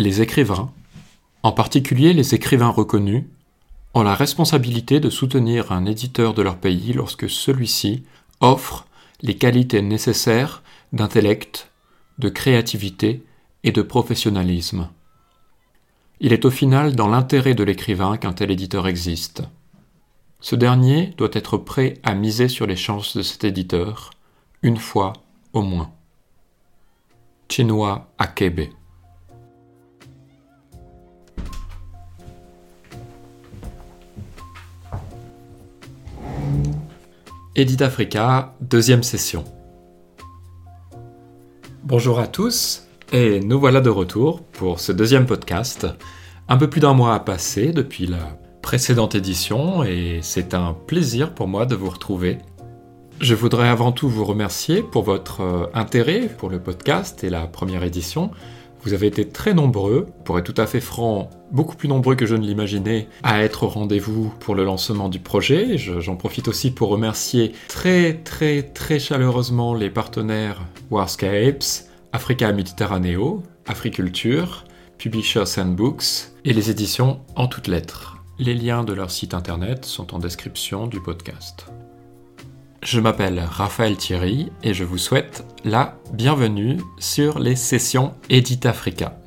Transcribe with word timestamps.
Les 0.00 0.22
écrivains, 0.22 0.70
en 1.42 1.50
particulier 1.50 2.12
les 2.12 2.32
écrivains 2.32 2.68
reconnus, 2.68 3.24
ont 3.94 4.04
la 4.04 4.14
responsabilité 4.14 5.00
de 5.00 5.10
soutenir 5.10 5.72
un 5.72 5.86
éditeur 5.86 6.34
de 6.34 6.42
leur 6.42 6.58
pays 6.58 6.92
lorsque 6.92 7.28
celui-ci 7.28 8.04
offre 8.38 8.86
les 9.22 9.36
qualités 9.36 9.82
nécessaires 9.82 10.62
d'intellect, 10.92 11.72
de 12.20 12.28
créativité 12.28 13.24
et 13.64 13.72
de 13.72 13.82
professionnalisme. 13.82 14.88
Il 16.20 16.32
est 16.32 16.44
au 16.44 16.50
final 16.52 16.94
dans 16.94 17.08
l'intérêt 17.08 17.54
de 17.54 17.64
l'écrivain 17.64 18.18
qu'un 18.18 18.34
tel 18.34 18.52
éditeur 18.52 18.86
existe. 18.86 19.42
Ce 20.38 20.54
dernier 20.54 21.12
doit 21.16 21.30
être 21.32 21.58
prêt 21.58 21.94
à 22.04 22.14
miser 22.14 22.46
sur 22.46 22.68
les 22.68 22.76
chances 22.76 23.16
de 23.16 23.22
cet 23.22 23.42
éditeur, 23.42 24.10
une 24.62 24.76
fois 24.76 25.12
au 25.54 25.62
moins. 25.62 25.90
Chinua 27.48 28.12
Akebe 28.18 28.68
Edit 37.58 37.82
Africa, 37.82 38.54
deuxième 38.60 39.02
session. 39.02 39.42
Bonjour 41.82 42.20
à 42.20 42.28
tous, 42.28 42.86
et 43.12 43.40
nous 43.40 43.58
voilà 43.58 43.80
de 43.80 43.90
retour 43.90 44.44
pour 44.44 44.78
ce 44.78 44.92
deuxième 44.92 45.26
podcast. 45.26 45.84
Un 46.48 46.56
peu 46.56 46.70
plus 46.70 46.80
d'un 46.80 46.94
mois 46.94 47.16
a 47.16 47.18
passé 47.18 47.72
depuis 47.72 48.06
la 48.06 48.38
précédente 48.62 49.16
édition, 49.16 49.82
et 49.82 50.20
c'est 50.22 50.54
un 50.54 50.72
plaisir 50.72 51.34
pour 51.34 51.48
moi 51.48 51.66
de 51.66 51.74
vous 51.74 51.90
retrouver. 51.90 52.38
Je 53.20 53.34
voudrais 53.34 53.68
avant 53.68 53.90
tout 53.90 54.08
vous 54.08 54.24
remercier 54.24 54.80
pour 54.80 55.02
votre 55.02 55.40
euh, 55.40 55.66
intérêt 55.74 56.28
pour 56.28 56.50
le 56.50 56.62
podcast 56.62 57.24
et 57.24 57.28
la 57.28 57.48
première 57.48 57.82
édition. 57.82 58.30
Vous 58.82 58.92
avez 58.92 59.08
été 59.08 59.28
très 59.28 59.54
nombreux, 59.54 60.06
pour 60.24 60.38
être 60.38 60.52
tout 60.52 60.60
à 60.60 60.66
fait 60.66 60.80
franc, 60.80 61.30
beaucoup 61.50 61.76
plus 61.76 61.88
nombreux 61.88 62.14
que 62.14 62.26
je 62.26 62.34
ne 62.34 62.46
l'imaginais, 62.46 63.08
à 63.22 63.42
être 63.42 63.64
au 63.64 63.68
rendez-vous 63.68 64.32
pour 64.40 64.54
le 64.54 64.64
lancement 64.64 65.08
du 65.08 65.18
projet. 65.18 65.76
J'en 65.78 66.16
profite 66.16 66.48
aussi 66.48 66.70
pour 66.70 66.88
remercier 66.88 67.52
très 67.68 68.14
très 68.14 68.62
très 68.62 68.98
chaleureusement 68.98 69.74
les 69.74 69.90
partenaires 69.90 70.60
Warscapes, 70.90 71.86
Africa 72.12 72.52
Mediterraneo, 72.52 73.42
Africulture, 73.66 74.64
Publishers 74.98 75.58
and 75.58 75.72
Books 75.72 76.32
et 76.44 76.52
les 76.52 76.70
éditions 76.70 77.20
en 77.36 77.46
toutes 77.46 77.68
lettres. 77.68 78.16
Les 78.38 78.54
liens 78.54 78.84
de 78.84 78.92
leur 78.92 79.10
site 79.10 79.34
internet 79.34 79.84
sont 79.84 80.14
en 80.14 80.18
description 80.18 80.86
du 80.86 81.00
podcast. 81.00 81.66
Je 82.82 83.00
m'appelle 83.00 83.40
Raphaël 83.40 83.96
Thierry 83.96 84.50
et 84.62 84.72
je 84.72 84.84
vous 84.84 84.98
souhaite 84.98 85.44
la 85.64 85.98
bienvenue 86.12 86.78
sur 86.98 87.40
les 87.40 87.56
sessions 87.56 88.14
Edit 88.30 88.60
Africa. 88.64 89.18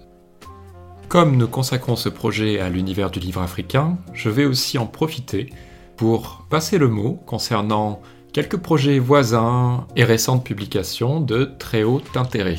Comme 1.09 1.35
nous 1.35 1.49
consacrons 1.49 1.97
ce 1.97 2.07
projet 2.07 2.59
à 2.59 2.69
l'univers 2.69 3.11
du 3.11 3.19
livre 3.19 3.41
africain, 3.41 3.97
je 4.13 4.29
vais 4.29 4.45
aussi 4.45 4.77
en 4.77 4.87
profiter 4.87 5.49
pour 5.97 6.45
passer 6.49 6.77
le 6.77 6.87
mot 6.87 7.21
concernant 7.25 8.01
quelques 8.31 8.57
projets 8.57 8.99
voisins 8.99 9.85
et 9.97 10.05
récentes 10.05 10.45
publications 10.45 11.19
de 11.19 11.51
très 11.59 11.83
haut 11.83 12.01
intérêt. 12.15 12.57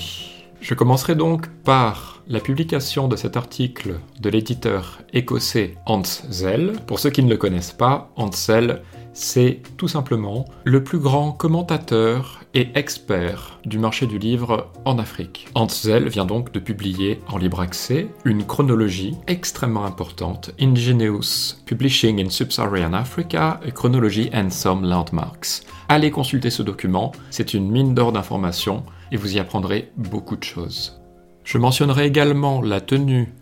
Je 0.60 0.74
commencerai 0.74 1.14
donc 1.14 1.48
par 1.64 2.22
la 2.28 2.38
publication 2.38 3.08
de 3.08 3.16
cet 3.16 3.36
article 3.36 3.98
de 4.20 4.30
l'éditeur 4.30 5.00
écossais 5.12 5.74
Hans 5.86 6.02
Zell. 6.04 6.74
Pour 6.86 7.00
ceux 7.00 7.10
qui 7.10 7.22
ne 7.22 7.30
le 7.30 7.36
connaissent 7.36 7.72
pas, 7.72 8.12
Hans 8.16 8.30
Zell 8.30 8.82
c'est 9.12 9.60
tout 9.76 9.88
simplement 9.88 10.46
le 10.64 10.82
plus 10.82 10.98
grand 10.98 11.32
commentateur 11.32 12.40
et 12.54 12.68
expert 12.74 13.60
du 13.64 13.78
marché 13.78 14.06
du 14.06 14.18
livre 14.18 14.70
en 14.84 14.98
Afrique. 14.98 15.48
Hans 15.54 15.68
Zell 15.68 16.08
vient 16.08 16.24
donc 16.24 16.52
de 16.52 16.58
publier 16.58 17.20
en 17.28 17.38
libre 17.38 17.60
accès 17.60 18.08
une 18.24 18.44
chronologie 18.44 19.14
extrêmement 19.26 19.84
importante, 19.84 20.50
Ingenious 20.60 21.56
Publishing 21.66 22.24
in 22.24 22.30
Sub-Saharan 22.30 22.92
Africa, 22.92 23.60
Chronology 23.74 24.30
and 24.34 24.50
Some 24.50 24.84
Landmarks. 24.84 25.62
Allez 25.88 26.10
consulter 26.10 26.50
ce 26.50 26.62
document, 26.62 27.12
c'est 27.30 27.54
une 27.54 27.70
mine 27.70 27.94
d'or 27.94 28.12
d'informations 28.12 28.84
et 29.10 29.16
vous 29.16 29.36
y 29.36 29.38
apprendrez 29.38 29.92
beaucoup 29.96 30.36
de 30.36 30.44
choses. 30.44 31.00
Je 31.44 31.58
mentionnerai 31.58 32.06
également 32.06 32.62
la 32.62 32.80
tenue 32.80 33.32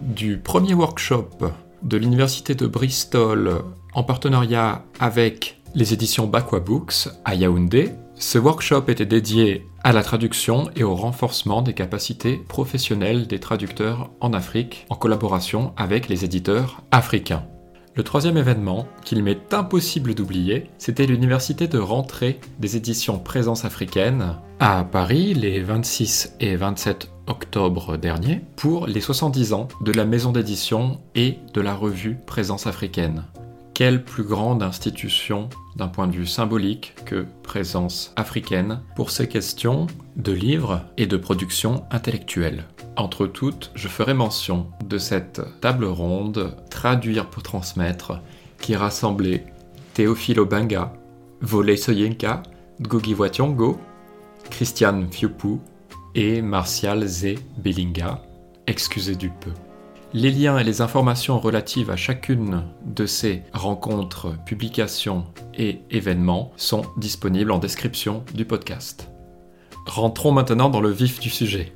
du 0.00 0.38
premier 0.38 0.74
workshop 0.74 1.28
de 1.82 1.96
l'Université 1.96 2.54
de 2.54 2.66
Bristol 2.66 3.62
en 3.94 4.02
partenariat 4.02 4.84
avec 4.98 5.60
les 5.74 5.92
éditions 5.92 6.26
Bakwa 6.26 6.60
Books 6.60 7.08
à 7.24 7.34
Yaoundé. 7.34 7.92
Ce 8.16 8.38
workshop 8.38 8.84
était 8.88 9.06
dédié 9.06 9.66
à 9.82 9.92
la 9.92 10.02
traduction 10.02 10.68
et 10.76 10.84
au 10.84 10.94
renforcement 10.94 11.62
des 11.62 11.72
capacités 11.72 12.36
professionnelles 12.36 13.26
des 13.26 13.40
traducteurs 13.40 14.10
en 14.20 14.32
Afrique 14.32 14.86
en 14.90 14.94
collaboration 14.94 15.72
avec 15.76 16.08
les 16.08 16.24
éditeurs 16.24 16.82
africains. 16.90 17.44
Le 17.96 18.04
troisième 18.04 18.36
événement, 18.36 18.86
qu'il 19.04 19.22
m'est 19.22 19.52
impossible 19.52 20.14
d'oublier, 20.14 20.70
c'était 20.78 21.06
l'université 21.06 21.66
de 21.66 21.78
rentrée 21.78 22.38
des 22.60 22.76
éditions 22.76 23.18
Présence 23.18 23.64
africaine 23.64 24.36
à 24.60 24.84
Paris 24.84 25.34
les 25.34 25.60
26 25.60 26.36
et 26.40 26.54
27 26.56 27.10
octobre 27.30 27.96
dernier 27.96 28.42
pour 28.56 28.86
les 28.86 29.00
70 29.00 29.52
ans 29.52 29.68
de 29.80 29.92
la 29.92 30.04
maison 30.04 30.32
d'édition 30.32 31.00
et 31.14 31.38
de 31.54 31.60
la 31.60 31.74
revue 31.74 32.16
Présence 32.26 32.66
africaine. 32.66 33.24
Quelle 33.72 34.04
plus 34.04 34.24
grande 34.24 34.62
institution 34.62 35.48
d'un 35.76 35.86
point 35.86 36.08
de 36.08 36.12
vue 36.12 36.26
symbolique 36.26 36.94
que 37.06 37.24
Présence 37.42 38.12
africaine 38.16 38.80
pour 38.96 39.10
ces 39.10 39.28
questions 39.28 39.86
de 40.16 40.32
livres 40.32 40.82
et 40.98 41.06
de 41.06 41.16
production 41.16 41.84
intellectuelle. 41.90 42.64
Entre 42.96 43.26
toutes, 43.26 43.70
je 43.74 43.88
ferai 43.88 44.12
mention 44.12 44.66
de 44.84 44.98
cette 44.98 45.40
table 45.60 45.84
ronde 45.84 46.56
Traduire 46.68 47.30
pour 47.30 47.42
transmettre 47.42 48.20
qui 48.58 48.74
rassemblait 48.74 49.46
Théophile 49.94 50.40
Obenga, 50.40 50.92
Volé 51.40 51.76
Soyenka, 51.76 52.42
Ngugi 52.80 53.14
Wationgo, 53.14 53.78
Christian 54.50 55.04
Fiupu 55.10 55.60
et 56.14 56.42
Martial 56.42 57.06
Z. 57.06 57.34
Bellinga, 57.58 58.22
excusez 58.66 59.16
du 59.16 59.30
peu. 59.30 59.50
Les 60.12 60.30
liens 60.32 60.58
et 60.58 60.64
les 60.64 60.80
informations 60.80 61.38
relatives 61.38 61.90
à 61.90 61.96
chacune 61.96 62.64
de 62.84 63.06
ces 63.06 63.42
rencontres, 63.52 64.34
publications 64.44 65.24
et 65.54 65.82
événements 65.90 66.52
sont 66.56 66.82
disponibles 66.96 67.52
en 67.52 67.58
description 67.58 68.24
du 68.34 68.44
podcast. 68.44 69.08
Rentrons 69.86 70.32
maintenant 70.32 70.68
dans 70.68 70.80
le 70.80 70.90
vif 70.90 71.20
du 71.20 71.30
sujet. 71.30 71.72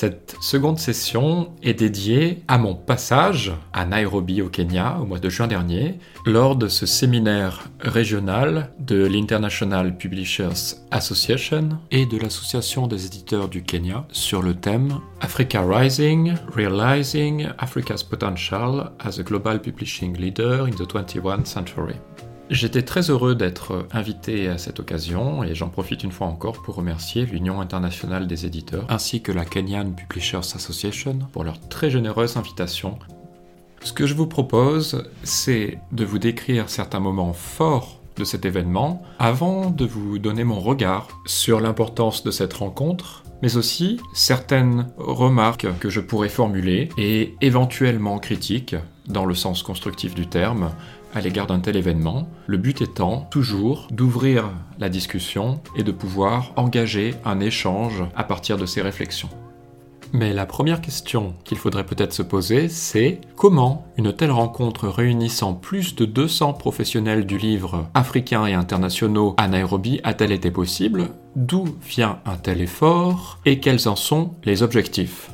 Cette 0.00 0.34
seconde 0.40 0.78
session 0.78 1.52
est 1.62 1.74
dédiée 1.74 2.42
à 2.48 2.56
mon 2.56 2.74
passage 2.74 3.52
à 3.74 3.84
Nairobi 3.84 4.40
au 4.40 4.48
Kenya 4.48 4.96
au 4.98 5.04
mois 5.04 5.18
de 5.18 5.28
juin 5.28 5.46
dernier 5.46 5.98
lors 6.24 6.56
de 6.56 6.68
ce 6.68 6.86
séminaire 6.86 7.68
régional 7.80 8.72
de 8.78 9.04
l'International 9.04 9.98
Publishers 9.98 10.78
Association 10.90 11.78
et 11.90 12.06
de 12.06 12.16
l'Association 12.16 12.86
des 12.86 13.04
éditeurs 13.04 13.50
du 13.50 13.62
Kenya 13.62 14.06
sur 14.10 14.40
le 14.40 14.54
thème 14.54 15.00
Africa 15.20 15.60
Rising, 15.60 16.32
Realizing 16.56 17.48
Africa's 17.58 18.02
Potential 18.02 18.92
as 19.00 19.18
a 19.18 19.22
Global 19.22 19.60
Publishing 19.60 20.16
Leader 20.16 20.64
in 20.64 20.70
the 20.70 20.90
21st 20.90 21.44
Century. 21.44 21.96
J'étais 22.50 22.82
très 22.82 23.10
heureux 23.10 23.36
d'être 23.36 23.86
invité 23.92 24.48
à 24.48 24.58
cette 24.58 24.80
occasion 24.80 25.44
et 25.44 25.54
j'en 25.54 25.68
profite 25.68 26.02
une 26.02 26.10
fois 26.10 26.26
encore 26.26 26.60
pour 26.60 26.74
remercier 26.74 27.24
l'Union 27.24 27.60
internationale 27.60 28.26
des 28.26 28.44
éditeurs 28.44 28.86
ainsi 28.88 29.22
que 29.22 29.30
la 29.30 29.44
Kenyan 29.44 29.92
Publishers 29.92 30.38
Association 30.38 31.16
pour 31.32 31.44
leur 31.44 31.60
très 31.68 31.90
généreuse 31.90 32.36
invitation. 32.36 32.98
Ce 33.84 33.92
que 33.92 34.04
je 34.04 34.14
vous 34.14 34.26
propose, 34.26 35.04
c'est 35.22 35.78
de 35.92 36.04
vous 36.04 36.18
décrire 36.18 36.68
certains 36.68 36.98
moments 36.98 37.32
forts 37.32 38.00
de 38.16 38.24
cet 38.24 38.44
événement 38.44 39.00
avant 39.20 39.70
de 39.70 39.84
vous 39.84 40.18
donner 40.18 40.42
mon 40.42 40.58
regard 40.58 41.06
sur 41.26 41.60
l'importance 41.60 42.24
de 42.24 42.32
cette 42.32 42.54
rencontre 42.54 43.22
mais 43.42 43.56
aussi 43.56 44.00
certaines 44.12 44.88
remarques 44.98 45.66
que 45.78 45.88
je 45.88 46.00
pourrais 46.00 46.28
formuler 46.28 46.88
et 46.98 47.34
éventuellement 47.40 48.18
critiques, 48.18 48.76
dans 49.06 49.24
le 49.24 49.34
sens 49.34 49.62
constructif 49.62 50.14
du 50.14 50.26
terme, 50.26 50.70
à 51.14 51.20
l'égard 51.20 51.46
d'un 51.46 51.60
tel 51.60 51.76
événement, 51.76 52.28
le 52.46 52.56
but 52.56 52.82
étant 52.82 53.28
toujours 53.30 53.88
d'ouvrir 53.90 54.50
la 54.78 54.88
discussion 54.88 55.60
et 55.76 55.82
de 55.82 55.92
pouvoir 55.92 56.52
engager 56.56 57.14
un 57.24 57.40
échange 57.40 58.04
à 58.16 58.24
partir 58.24 58.56
de 58.58 58.66
ces 58.66 58.82
réflexions. 58.82 59.28
Mais 60.12 60.32
la 60.32 60.46
première 60.46 60.80
question 60.80 61.34
qu'il 61.44 61.58
faudrait 61.58 61.86
peut-être 61.86 62.12
se 62.12 62.22
poser, 62.22 62.68
c'est 62.68 63.20
comment 63.36 63.86
une 63.96 64.12
telle 64.12 64.32
rencontre 64.32 64.88
réunissant 64.88 65.54
plus 65.54 65.94
de 65.94 66.04
200 66.04 66.54
professionnels 66.54 67.26
du 67.26 67.38
livre 67.38 67.86
africains 67.94 68.46
et 68.46 68.54
internationaux 68.54 69.34
à 69.36 69.46
Nairobi 69.46 70.00
a-t-elle 70.02 70.32
été 70.32 70.50
possible? 70.50 71.10
D'où 71.36 71.64
vient 71.86 72.18
un 72.26 72.36
tel 72.36 72.60
effort? 72.60 73.38
Et 73.46 73.60
quels 73.60 73.88
en 73.88 73.94
sont 73.94 74.32
les 74.44 74.62
objectifs? 74.64 75.30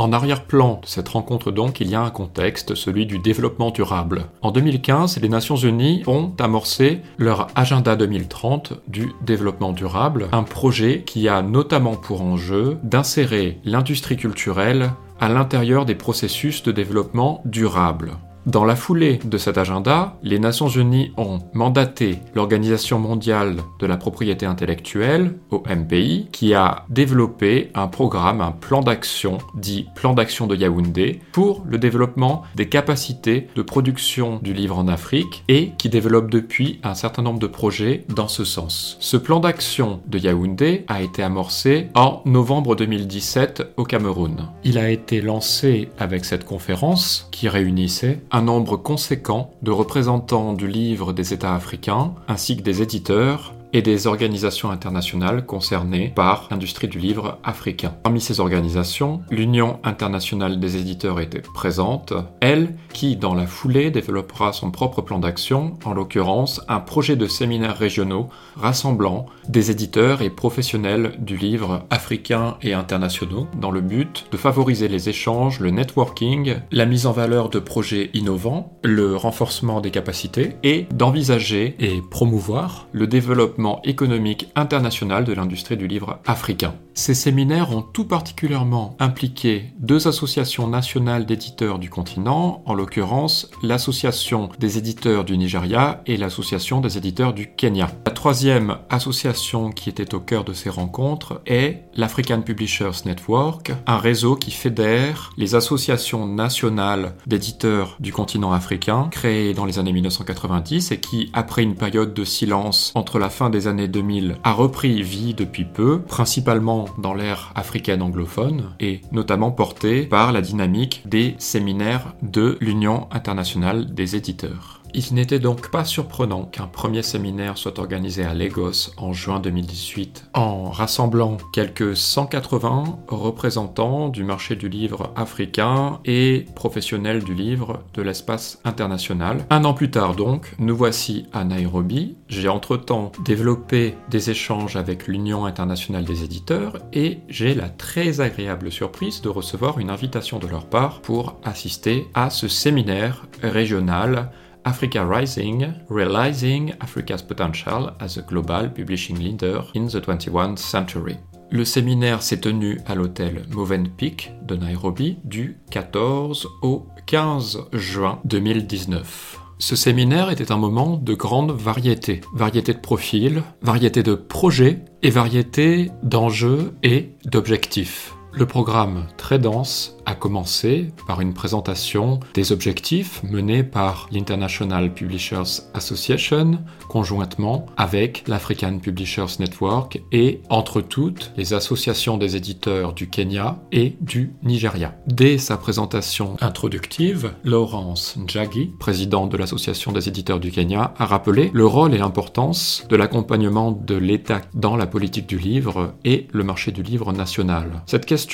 En 0.00 0.12
arrière-plan 0.12 0.80
de 0.82 0.86
cette 0.86 1.08
rencontre 1.08 1.50
donc, 1.52 1.80
il 1.80 1.90
y 1.90 1.94
a 1.94 2.00
un 2.00 2.10
contexte, 2.10 2.74
celui 2.74 3.04
du 3.04 3.18
développement 3.18 3.70
durable. 3.70 4.24
En 4.40 4.50
2015, 4.50 5.20
les 5.20 5.28
Nations 5.28 5.56
Unies 5.56 6.02
ont 6.06 6.32
amorcé 6.38 7.00
leur 7.18 7.48
agenda 7.54 7.96
2030 7.96 8.72
du 8.88 9.12
développement 9.20 9.72
durable, 9.72 10.28
un 10.32 10.42
projet 10.42 11.02
qui 11.04 11.28
a 11.28 11.42
notamment 11.42 11.96
pour 11.96 12.22
enjeu 12.22 12.78
d'insérer 12.82 13.58
l'industrie 13.64 14.16
culturelle 14.16 14.92
à 15.20 15.28
l'intérieur 15.28 15.84
des 15.84 15.94
processus 15.94 16.62
de 16.62 16.72
développement 16.72 17.42
durable. 17.44 18.12
Dans 18.46 18.64
la 18.64 18.74
foulée 18.74 19.20
de 19.22 19.36
cet 19.36 19.58
agenda, 19.58 20.16
les 20.22 20.38
Nations 20.38 20.68
Unies 20.68 21.12
ont 21.18 21.40
mandaté 21.52 22.20
l'Organisation 22.34 22.98
mondiale 22.98 23.58
de 23.78 23.86
la 23.86 23.98
propriété 23.98 24.46
intellectuelle, 24.46 25.38
OMPI, 25.50 26.28
qui 26.32 26.54
a 26.54 26.86
développé 26.88 27.70
un 27.74 27.86
programme, 27.86 28.40
un 28.40 28.52
plan 28.52 28.80
d'action, 28.80 29.36
dit 29.54 29.88
Plan 29.94 30.14
d'action 30.14 30.46
de 30.46 30.56
Yaoundé, 30.56 31.20
pour 31.32 31.62
le 31.68 31.76
développement 31.76 32.42
des 32.54 32.66
capacités 32.66 33.48
de 33.54 33.60
production 33.60 34.38
du 34.42 34.54
livre 34.54 34.78
en 34.78 34.88
Afrique 34.88 35.44
et 35.48 35.72
qui 35.76 35.90
développe 35.90 36.30
depuis 36.30 36.80
un 36.82 36.94
certain 36.94 37.22
nombre 37.22 37.40
de 37.40 37.46
projets 37.46 38.04
dans 38.08 38.28
ce 38.28 38.44
sens. 38.44 38.96
Ce 39.00 39.18
plan 39.18 39.40
d'action 39.40 40.00
de 40.06 40.18
Yaoundé 40.18 40.86
a 40.88 41.02
été 41.02 41.22
amorcé 41.22 41.88
en 41.94 42.22
novembre 42.24 42.74
2017 42.74 43.74
au 43.76 43.84
Cameroun. 43.84 44.48
Il 44.64 44.78
a 44.78 44.88
été 44.88 45.20
lancé 45.20 45.90
avec 45.98 46.24
cette 46.24 46.46
conférence 46.46 47.28
qui 47.30 47.46
réunissait 47.46 48.20
un 48.30 48.42
nombre 48.42 48.76
conséquent 48.76 49.50
de 49.62 49.70
représentants 49.70 50.52
du 50.52 50.68
livre 50.68 51.12
des 51.12 51.32
États 51.32 51.54
africains, 51.54 52.14
ainsi 52.28 52.56
que 52.56 52.62
des 52.62 52.82
éditeurs, 52.82 53.54
et 53.72 53.82
des 53.82 54.06
organisations 54.06 54.70
internationales 54.70 55.46
concernées 55.46 56.12
par 56.14 56.48
l'industrie 56.50 56.88
du 56.88 56.98
livre 56.98 57.38
africain. 57.44 57.94
Parmi 58.02 58.20
ces 58.20 58.40
organisations, 58.40 59.22
l'Union 59.30 59.78
internationale 59.84 60.60
des 60.60 60.76
éditeurs 60.76 61.20
était 61.20 61.40
présente, 61.40 62.12
elle 62.40 62.76
qui, 62.92 63.16
dans 63.16 63.34
la 63.34 63.46
foulée, 63.46 63.90
développera 63.90 64.52
son 64.52 64.70
propre 64.70 65.02
plan 65.02 65.18
d'action, 65.18 65.78
en 65.84 65.94
l'occurrence 65.94 66.60
un 66.68 66.80
projet 66.80 67.16
de 67.16 67.26
séminaires 67.26 67.76
régionaux 67.76 68.28
rassemblant 68.56 69.26
des 69.48 69.70
éditeurs 69.70 70.22
et 70.22 70.30
professionnels 70.30 71.14
du 71.18 71.36
livre 71.36 71.84
africain 71.90 72.56
et 72.62 72.74
internationaux, 72.74 73.46
dans 73.60 73.70
le 73.70 73.80
but 73.80 74.26
de 74.30 74.36
favoriser 74.36 74.88
les 74.88 75.08
échanges, 75.08 75.60
le 75.60 75.70
networking, 75.70 76.56
la 76.70 76.86
mise 76.86 77.06
en 77.06 77.12
valeur 77.12 77.48
de 77.48 77.58
projets 77.58 78.10
innovants, 78.14 78.78
le 78.82 79.16
renforcement 79.16 79.80
des 79.80 79.90
capacités 79.90 80.56
et 80.62 80.86
d'envisager 80.94 81.76
et 81.78 82.02
promouvoir 82.10 82.86
le 82.92 83.06
développement 83.06 83.59
économique 83.84 84.48
international 84.56 85.24
de 85.24 85.32
l'industrie 85.32 85.76
du 85.76 85.86
livre 85.86 86.18
africain. 86.26 86.74
Ces 86.94 87.14
séminaires 87.14 87.70
ont 87.74 87.82
tout 87.82 88.04
particulièrement 88.04 88.96
impliqué 88.98 89.72
deux 89.78 90.08
associations 90.08 90.66
nationales 90.66 91.24
d'éditeurs 91.24 91.78
du 91.78 91.88
continent, 91.88 92.62
en 92.66 92.74
l'occurrence 92.74 93.50
l'Association 93.62 94.50
des 94.58 94.76
éditeurs 94.76 95.24
du 95.24 95.38
Nigeria 95.38 96.02
et 96.06 96.16
l'Association 96.16 96.80
des 96.80 96.98
éditeurs 96.98 97.32
du 97.32 97.54
Kenya. 97.54 97.90
La 98.06 98.12
troisième 98.12 98.78
association 98.90 99.70
qui 99.70 99.88
était 99.88 100.14
au 100.14 100.20
cœur 100.20 100.44
de 100.44 100.52
ces 100.52 100.68
rencontres 100.68 101.40
est 101.46 101.84
l'African 101.94 102.42
Publishers 102.42 103.04
Network, 103.06 103.72
un 103.86 103.98
réseau 103.98 104.36
qui 104.36 104.50
fédère 104.50 105.30
les 105.36 105.54
associations 105.54 106.26
nationales 106.26 107.14
d'éditeurs 107.26 107.96
du 108.00 108.12
continent 108.12 108.52
africain, 108.52 109.08
créé 109.10 109.54
dans 109.54 109.64
les 109.64 109.78
années 109.78 109.92
1990 109.92 110.92
et 110.92 111.00
qui, 111.00 111.30
après 111.32 111.62
une 111.62 111.76
période 111.76 112.14
de 112.14 112.24
silence 112.24 112.92
entre 112.94 113.18
la 113.18 113.30
fin 113.30 113.48
des 113.48 113.66
années 113.68 113.88
2000, 113.88 114.36
a 114.42 114.52
repris 114.52 115.02
vie 115.02 115.34
depuis 115.34 115.64
peu, 115.64 116.02
principalement 116.02 116.79
dans 116.98 117.14
l'ère 117.14 117.52
africaine 117.54 118.02
anglophone 118.02 118.70
et 118.80 119.00
notamment 119.12 119.50
porté 119.50 120.02
par 120.02 120.32
la 120.32 120.40
dynamique 120.40 121.02
des 121.06 121.34
séminaires 121.38 122.14
de 122.22 122.56
l'Union 122.60 123.08
internationale 123.10 123.94
des 123.94 124.16
éditeurs. 124.16 124.79
Il 124.92 125.14
n'était 125.14 125.38
donc 125.38 125.70
pas 125.70 125.84
surprenant 125.84 126.44
qu'un 126.44 126.66
premier 126.66 127.02
séminaire 127.02 127.58
soit 127.58 127.78
organisé 127.78 128.24
à 128.24 128.34
Lagos 128.34 128.90
en 128.96 129.12
juin 129.12 129.40
2018 129.40 130.30
en 130.34 130.70
rassemblant 130.70 131.36
quelques 131.52 131.96
180 131.96 132.98
représentants 133.08 134.08
du 134.08 134.24
marché 134.24 134.56
du 134.56 134.68
livre 134.68 135.12
africain 135.16 136.00
et 136.04 136.46
professionnels 136.54 137.22
du 137.22 137.34
livre 137.34 137.82
de 137.94 138.02
l'espace 138.02 138.60
international. 138.64 139.44
Un 139.50 139.64
an 139.64 139.74
plus 139.74 139.90
tard 139.90 140.16
donc, 140.16 140.54
nous 140.58 140.76
voici 140.76 141.26
à 141.32 141.44
Nairobi. 141.44 142.16
J'ai 142.28 142.48
entre-temps 142.48 143.12
développé 143.24 143.94
des 144.10 144.30
échanges 144.30 144.76
avec 144.76 145.06
l'Union 145.06 145.44
internationale 145.44 146.04
des 146.04 146.24
éditeurs 146.24 146.78
et 146.92 147.18
j'ai 147.28 147.54
la 147.54 147.68
très 147.68 148.20
agréable 148.20 148.72
surprise 148.72 149.20
de 149.22 149.28
recevoir 149.28 149.78
une 149.78 149.90
invitation 149.90 150.38
de 150.38 150.46
leur 150.46 150.66
part 150.66 151.00
pour 151.00 151.36
assister 151.44 152.08
à 152.14 152.30
ce 152.30 152.48
séminaire 152.48 153.26
régional 153.42 154.30
Africa 154.64 155.04
Rising, 155.04 155.72
Realizing 155.88 156.74
Africa's 156.80 157.22
Potential 157.22 157.94
as 158.00 158.18
a 158.18 158.22
Global 158.22 158.70
Publishing 158.72 159.18
Leader 159.18 159.62
in 159.74 159.86
the 159.86 160.00
21st 160.00 160.58
Century. 160.58 161.16
Le 161.50 161.64
séminaire 161.64 162.22
s'est 162.22 162.40
tenu 162.40 162.80
à 162.86 162.94
l'hôtel 162.94 163.42
Movenpick 163.50 164.32
de 164.46 164.56
Nairobi 164.56 165.18
du 165.24 165.58
14 165.70 166.48
au 166.62 166.86
15 167.06 167.68
juin 167.72 168.20
2019. 168.24 169.40
Ce 169.58 169.76
séminaire 169.76 170.30
était 170.30 170.52
un 170.52 170.56
moment 170.56 170.96
de 170.96 171.14
grande 171.14 171.50
variété, 171.50 172.20
variété 172.34 172.72
de 172.72 172.78
profils, 172.78 173.42
variété 173.62 174.02
de 174.02 174.14
projets 174.14 174.84
et 175.02 175.10
variété 175.10 175.90
d'enjeux 176.02 176.72
et 176.82 177.10
d'objectifs. 177.26 178.14
Le 178.32 178.46
programme 178.46 179.06
très 179.16 179.38
dense 179.38 179.96
a 180.06 180.14
commencé 180.14 180.90
par 181.06 181.20
une 181.20 181.34
présentation 181.34 182.20
des 182.34 182.52
objectifs 182.52 183.22
menés 183.22 183.64
par 183.64 184.08
l'International 184.12 184.92
Publishers 184.94 185.62
Association 185.74 186.58
conjointement 186.88 187.66
avec 187.76 188.24
l'African 188.26 188.78
Publishers 188.78 189.38
Network 189.38 190.02
et 190.10 190.42
entre 190.48 190.80
toutes 190.80 191.32
les 191.36 191.54
associations 191.54 192.18
des 192.18 192.34
éditeurs 192.34 192.92
du 192.92 193.08
Kenya 193.08 193.58
et 193.70 193.96
du 194.00 194.32
Nigeria. 194.42 194.94
Dès 195.06 195.38
sa 195.38 195.56
présentation 195.56 196.36
introductive, 196.40 197.32
Laurence 197.44 198.16
Njagi, 198.16 198.72
président 198.78 199.28
de 199.28 199.36
l'Association 199.36 199.92
des 199.92 200.08
éditeurs 200.08 200.40
du 200.40 200.50
Kenya, 200.50 200.94
a 200.98 201.06
rappelé 201.06 201.50
le 201.54 201.66
rôle 201.66 201.94
et 201.94 201.98
l'importance 201.98 202.84
de 202.88 202.96
l'accompagnement 202.96 203.70
de 203.70 203.94
l'État 203.94 204.40
dans 204.54 204.76
la 204.76 204.88
politique 204.88 205.28
du 205.28 205.38
livre 205.38 205.94
et 206.04 206.26
le 206.32 206.42
marché 206.42 206.72
du 206.72 206.82
livre 206.82 207.12
national. 207.12 207.82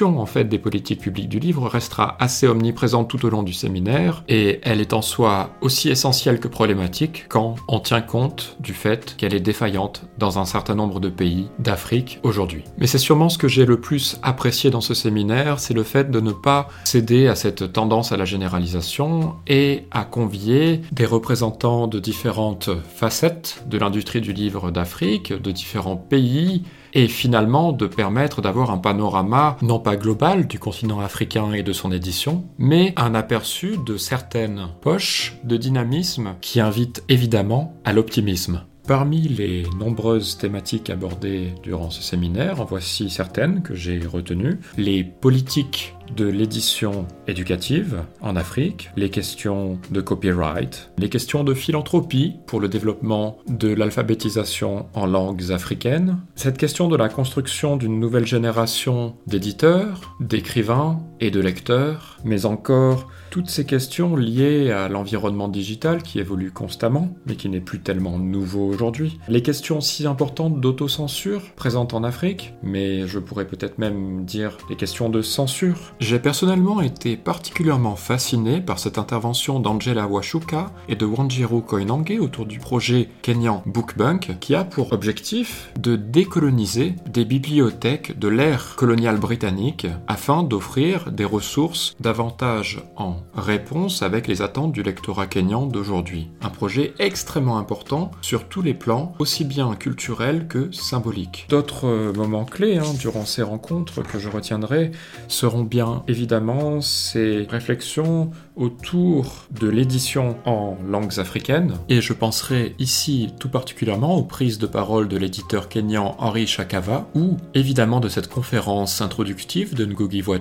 En 0.02 0.26
fait 0.26 0.44
des 0.44 0.58
politiques 0.58 1.00
publiques 1.00 1.28
du 1.28 1.38
livre 1.38 1.68
restera 1.68 2.16
assez 2.18 2.46
omniprésente 2.46 3.08
tout 3.08 3.24
au 3.24 3.30
long 3.30 3.42
du 3.42 3.52
séminaire 3.52 4.24
et 4.28 4.60
elle 4.62 4.80
est 4.80 4.92
en 4.92 5.02
soi 5.02 5.50
aussi 5.60 5.88
essentielle 5.88 6.40
que 6.40 6.48
problématique 6.48 7.26
quand 7.28 7.56
on 7.68 7.80
tient 7.80 8.00
compte 8.00 8.56
du 8.60 8.74
fait 8.74 9.16
qu'elle 9.16 9.34
est 9.34 9.40
défaillante 9.40 10.02
dans 10.18 10.38
un 10.38 10.44
certain 10.44 10.74
nombre 10.74 11.00
de 11.00 11.08
pays 11.08 11.48
d'Afrique 11.58 12.18
aujourd'hui. 12.22 12.64
Mais 12.78 12.86
c'est 12.86 12.98
sûrement 12.98 13.28
ce 13.28 13.38
que 13.38 13.48
j'ai 13.48 13.64
le 13.64 13.80
plus 13.80 14.19
apprécié 14.22 14.70
dans 14.70 14.81
ce 14.81 14.94
séminaire, 14.94 15.60
c'est 15.60 15.74
le 15.74 15.82
fait 15.82 16.10
de 16.10 16.20
ne 16.20 16.32
pas 16.32 16.69
céder 16.84 17.28
à 17.28 17.34
cette 17.34 17.72
tendance 17.72 18.12
à 18.12 18.16
la 18.16 18.24
généralisation 18.24 19.34
et 19.46 19.86
à 19.90 20.05
convier 20.05 20.82
des 20.93 21.06
représentants 21.06 21.86
de 21.86 21.98
différentes 22.00 22.70
facettes 22.94 23.64
de 23.66 23.78
l'industrie 23.78 24.20
du 24.20 24.32
livre 24.32 24.70
d'Afrique, 24.70 25.32
de 25.32 25.50
différents 25.50 25.96
pays, 25.96 26.64
et 26.96 27.08
finalement 27.08 27.72
de 27.72 27.86
permettre 27.86 28.41
d'avoir 28.41 28.70
un 28.70 28.79
panorama 28.79 29.58
non 29.60 29.79
pas 29.79 29.96
global 29.96 30.46
du 30.46 30.58
continent 30.58 31.00
africain 31.00 31.53
et 31.53 31.62
de 31.62 31.74
son 31.74 31.93
édition, 31.93 32.46
mais 32.56 32.94
un 32.96 33.15
aperçu 33.15 33.76
de 33.84 33.98
certaines 33.98 34.69
poches 34.81 35.36
de 35.44 35.58
dynamisme 35.58 36.36
qui 36.41 36.58
invitent 36.58 37.05
évidemment 37.10 37.74
à 37.84 37.93
l'optimisme. 37.93 38.62
Parmi 38.88 39.20
les 39.29 39.65
nombreuses 39.79 40.38
thématiques 40.38 40.88
abordées 40.88 41.53
durant 41.62 41.91
ce 41.91 42.03
séminaire, 42.03 42.62
en 42.62 42.65
voici 42.65 43.10
certaines 43.10 43.62
que 43.62 43.74
j'ai 43.74 43.98
retenues. 43.98 44.60
Les 44.79 45.05
politiques 45.05 45.95
de 46.15 46.27
l'édition 46.27 47.06
éducative 47.27 48.03
en 48.20 48.36
Afrique, 48.36 48.91
les 48.96 49.10
questions 49.10 49.79
de 49.91 50.01
copyright, 50.01 50.91
les 50.98 51.08
questions 51.08 51.44
de 51.44 51.55
philanthropie 51.55 52.34
pour 52.46 52.60
le 52.60 52.69
développement 52.69 53.39
de 53.48 53.69
l'alphabétisation 53.69 54.86
en 54.94 55.06
langues 55.06 55.51
africaines, 55.53 56.19
cette 56.34 56.58
question 56.58 56.89
de 56.89 56.96
la 56.96 57.08
construction 57.08 57.77
d'une 57.77 58.01
nouvelle 58.01 58.27
génération 58.27 59.17
d'éditeurs, 59.27 60.17
d'écrivains 60.20 61.01
et 61.20 61.31
de 61.31 61.41
lecteurs, 61.41 62.19
mais 62.25 62.46
encore 62.46 63.08
toutes 63.31 63.51
ces 63.51 63.67
questions 63.67 64.17
liées 64.17 64.70
à 64.70 64.89
l'environnement 64.89 65.48
digital 65.48 66.03
qui 66.03 66.19
évolue 66.20 66.53
constamment, 66.53 67.15
mais 67.27 67.36
qui 67.36 67.48
n'est 67.48 67.60
plus 67.60 67.81
tellement 67.81 68.19
nouveau 68.19 68.67
aujourd'hui. 68.67 69.19
Les 69.29 69.43
questions 69.43 69.81
si 69.81 70.06
importantes 70.06 70.60
d'autocensure 70.60 71.43
présentes 71.55 71.93
en 71.93 72.03
Afrique, 72.03 72.55
mais 72.63 73.06
je 73.06 73.19
pourrais 73.19 73.46
peut-être 73.46 73.79
même 73.79 74.25
dire 74.25 74.56
les 74.70 74.77
questions 74.77 75.10
de 75.10 75.22
censure. 75.22 75.94
J'ai 75.98 76.19
personnellement 76.19 76.82
été 76.82 77.17
particulièrement 77.17 77.96
fasciné 77.96 78.60
par 78.60 78.79
cette 78.79 78.98
intervention 78.98 79.60
d'Angela 79.60 80.06
Washuka 80.06 80.70
et 80.91 80.94
de 80.94 81.06
Wanjiru 81.06 81.62
Koinange 81.62 82.19
autour 82.20 82.44
du 82.44 82.58
projet 82.58 83.08
kenyan 83.22 83.62
Bookbank 83.65 84.38
qui 84.38 84.55
a 84.55 84.65
pour 84.65 84.93
objectif 84.93 85.72
de 85.79 85.96
décoloniser 85.96 86.96
des 87.08 87.24
bibliothèques 87.24 88.19
de 88.19 88.29
l'ère 88.29 88.76
coloniale 88.76 89.17
britannique 89.17 89.86
afin 90.06 90.43
d'offrir 90.43 91.10
des 91.12 91.24
ressources 91.24 91.94
davantage 91.98 92.82
en 92.96 93.17
réponse 93.34 94.03
avec 94.03 94.26
les 94.26 94.43
attentes 94.43 94.72
du 94.72 94.82
lectorat 94.82 95.26
kényan 95.26 95.65
d'aujourd'hui. 95.65 96.29
Un 96.43 96.50
projet 96.50 96.93
extrêmement 96.98 97.56
important 97.56 98.10
sur 98.20 98.48
tous 98.48 98.60
les 98.60 98.74
plans, 98.74 99.15
aussi 99.19 99.44
bien 99.44 99.74
culturels 99.74 100.46
que 100.46 100.70
symboliques. 100.72 101.46
D'autres 101.48 102.12
moments 102.15 102.44
clés 102.44 102.76
hein, 102.76 102.93
durant 102.98 103.24
ces 103.24 103.43
rencontres 103.43 104.03
que 104.03 104.19
je 104.19 104.29
retiendrai 104.29 104.91
seront 105.29 105.62
bien 105.62 105.85
bien 105.86 106.02
évidemment 106.08 106.81
ces 106.81 107.46
réflexions 107.48 108.31
autour 108.56 109.46
de 109.50 109.69
l'édition 109.69 110.36
en 110.44 110.76
langues 110.88 111.19
africaines, 111.19 111.74
et 111.88 112.00
je 112.00 112.12
penserai 112.12 112.74
ici 112.78 113.31
tout 113.38 113.48
particulièrement 113.48 114.16
aux 114.16 114.22
prises 114.22 114.58
de 114.58 114.66
parole 114.66 115.08
de 115.08 115.16
l'éditeur 115.16 115.69
kenyan 115.69 116.16
Henri 116.19 116.46
Chakava, 116.46 117.06
ou 117.14 117.36
évidemment 117.55 118.00
de 118.00 118.08
cette 118.08 118.28
conférence 118.28 119.00
introductive 119.00 119.74
de 119.74 119.84
Ngugi 119.84 120.22
Wa 120.22 120.38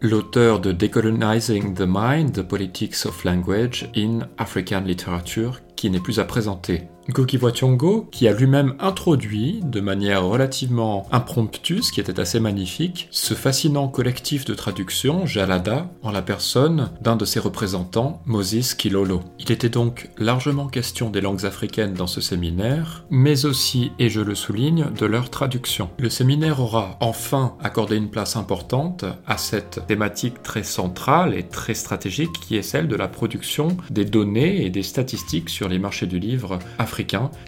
l'auteur 0.00 0.60
de 0.60 0.72
Decolonizing 0.72 1.74
the 1.74 1.86
Mind, 1.86 2.32
The 2.32 2.42
Politics 2.42 3.06
of 3.06 3.24
Language 3.24 3.88
in 3.96 4.20
African 4.38 4.82
Literature, 4.86 5.60
qui 5.76 5.90
n'est 5.90 6.00
plus 6.00 6.18
à 6.18 6.24
présenter. 6.24 6.82
Goki 7.08 7.38
Wationgo, 7.38 8.08
qui 8.12 8.28
a 8.28 8.32
lui-même 8.32 8.74
introduit, 8.78 9.60
de 9.64 9.80
manière 9.80 10.24
relativement 10.24 11.06
impromptue, 11.10 11.82
ce 11.82 11.90
qui 11.92 12.00
était 12.00 12.20
assez 12.20 12.40
magnifique, 12.40 13.08
ce 13.10 13.34
fascinant 13.34 13.88
collectif 13.88 14.44
de 14.44 14.54
traduction, 14.54 15.26
Jalada, 15.26 15.90
en 16.02 16.10
la 16.10 16.22
personne 16.22 16.90
d'un 17.00 17.16
de 17.16 17.24
ses 17.24 17.40
représentants, 17.40 18.22
Moses 18.26 18.74
Kilolo. 18.74 19.22
Il 19.38 19.50
était 19.50 19.68
donc 19.68 20.10
largement 20.18 20.68
question 20.68 21.10
des 21.10 21.20
langues 21.20 21.46
africaines 21.46 21.94
dans 21.94 22.06
ce 22.06 22.20
séminaire, 22.20 23.04
mais 23.10 23.44
aussi, 23.44 23.92
et 23.98 24.08
je 24.08 24.20
le 24.20 24.34
souligne, 24.34 24.86
de 24.96 25.06
leur 25.06 25.30
traduction. 25.30 25.90
Le 25.98 26.10
séminaire 26.10 26.60
aura 26.60 26.96
enfin 27.00 27.56
accordé 27.60 27.96
une 27.96 28.10
place 28.10 28.36
importante 28.36 29.04
à 29.26 29.36
cette 29.36 29.86
thématique 29.86 30.42
très 30.42 30.62
centrale 30.62 31.34
et 31.34 31.44
très 31.44 31.74
stratégique 31.74 32.32
qui 32.46 32.56
est 32.56 32.62
celle 32.62 32.88
de 32.88 32.96
la 32.96 33.08
production 33.08 33.76
des 33.90 34.04
données 34.04 34.64
et 34.64 34.70
des 34.70 34.82
statistiques 34.82 35.50
sur 35.50 35.68
les 35.68 35.78
marchés 35.78 36.06
du 36.06 36.18
livre 36.18 36.58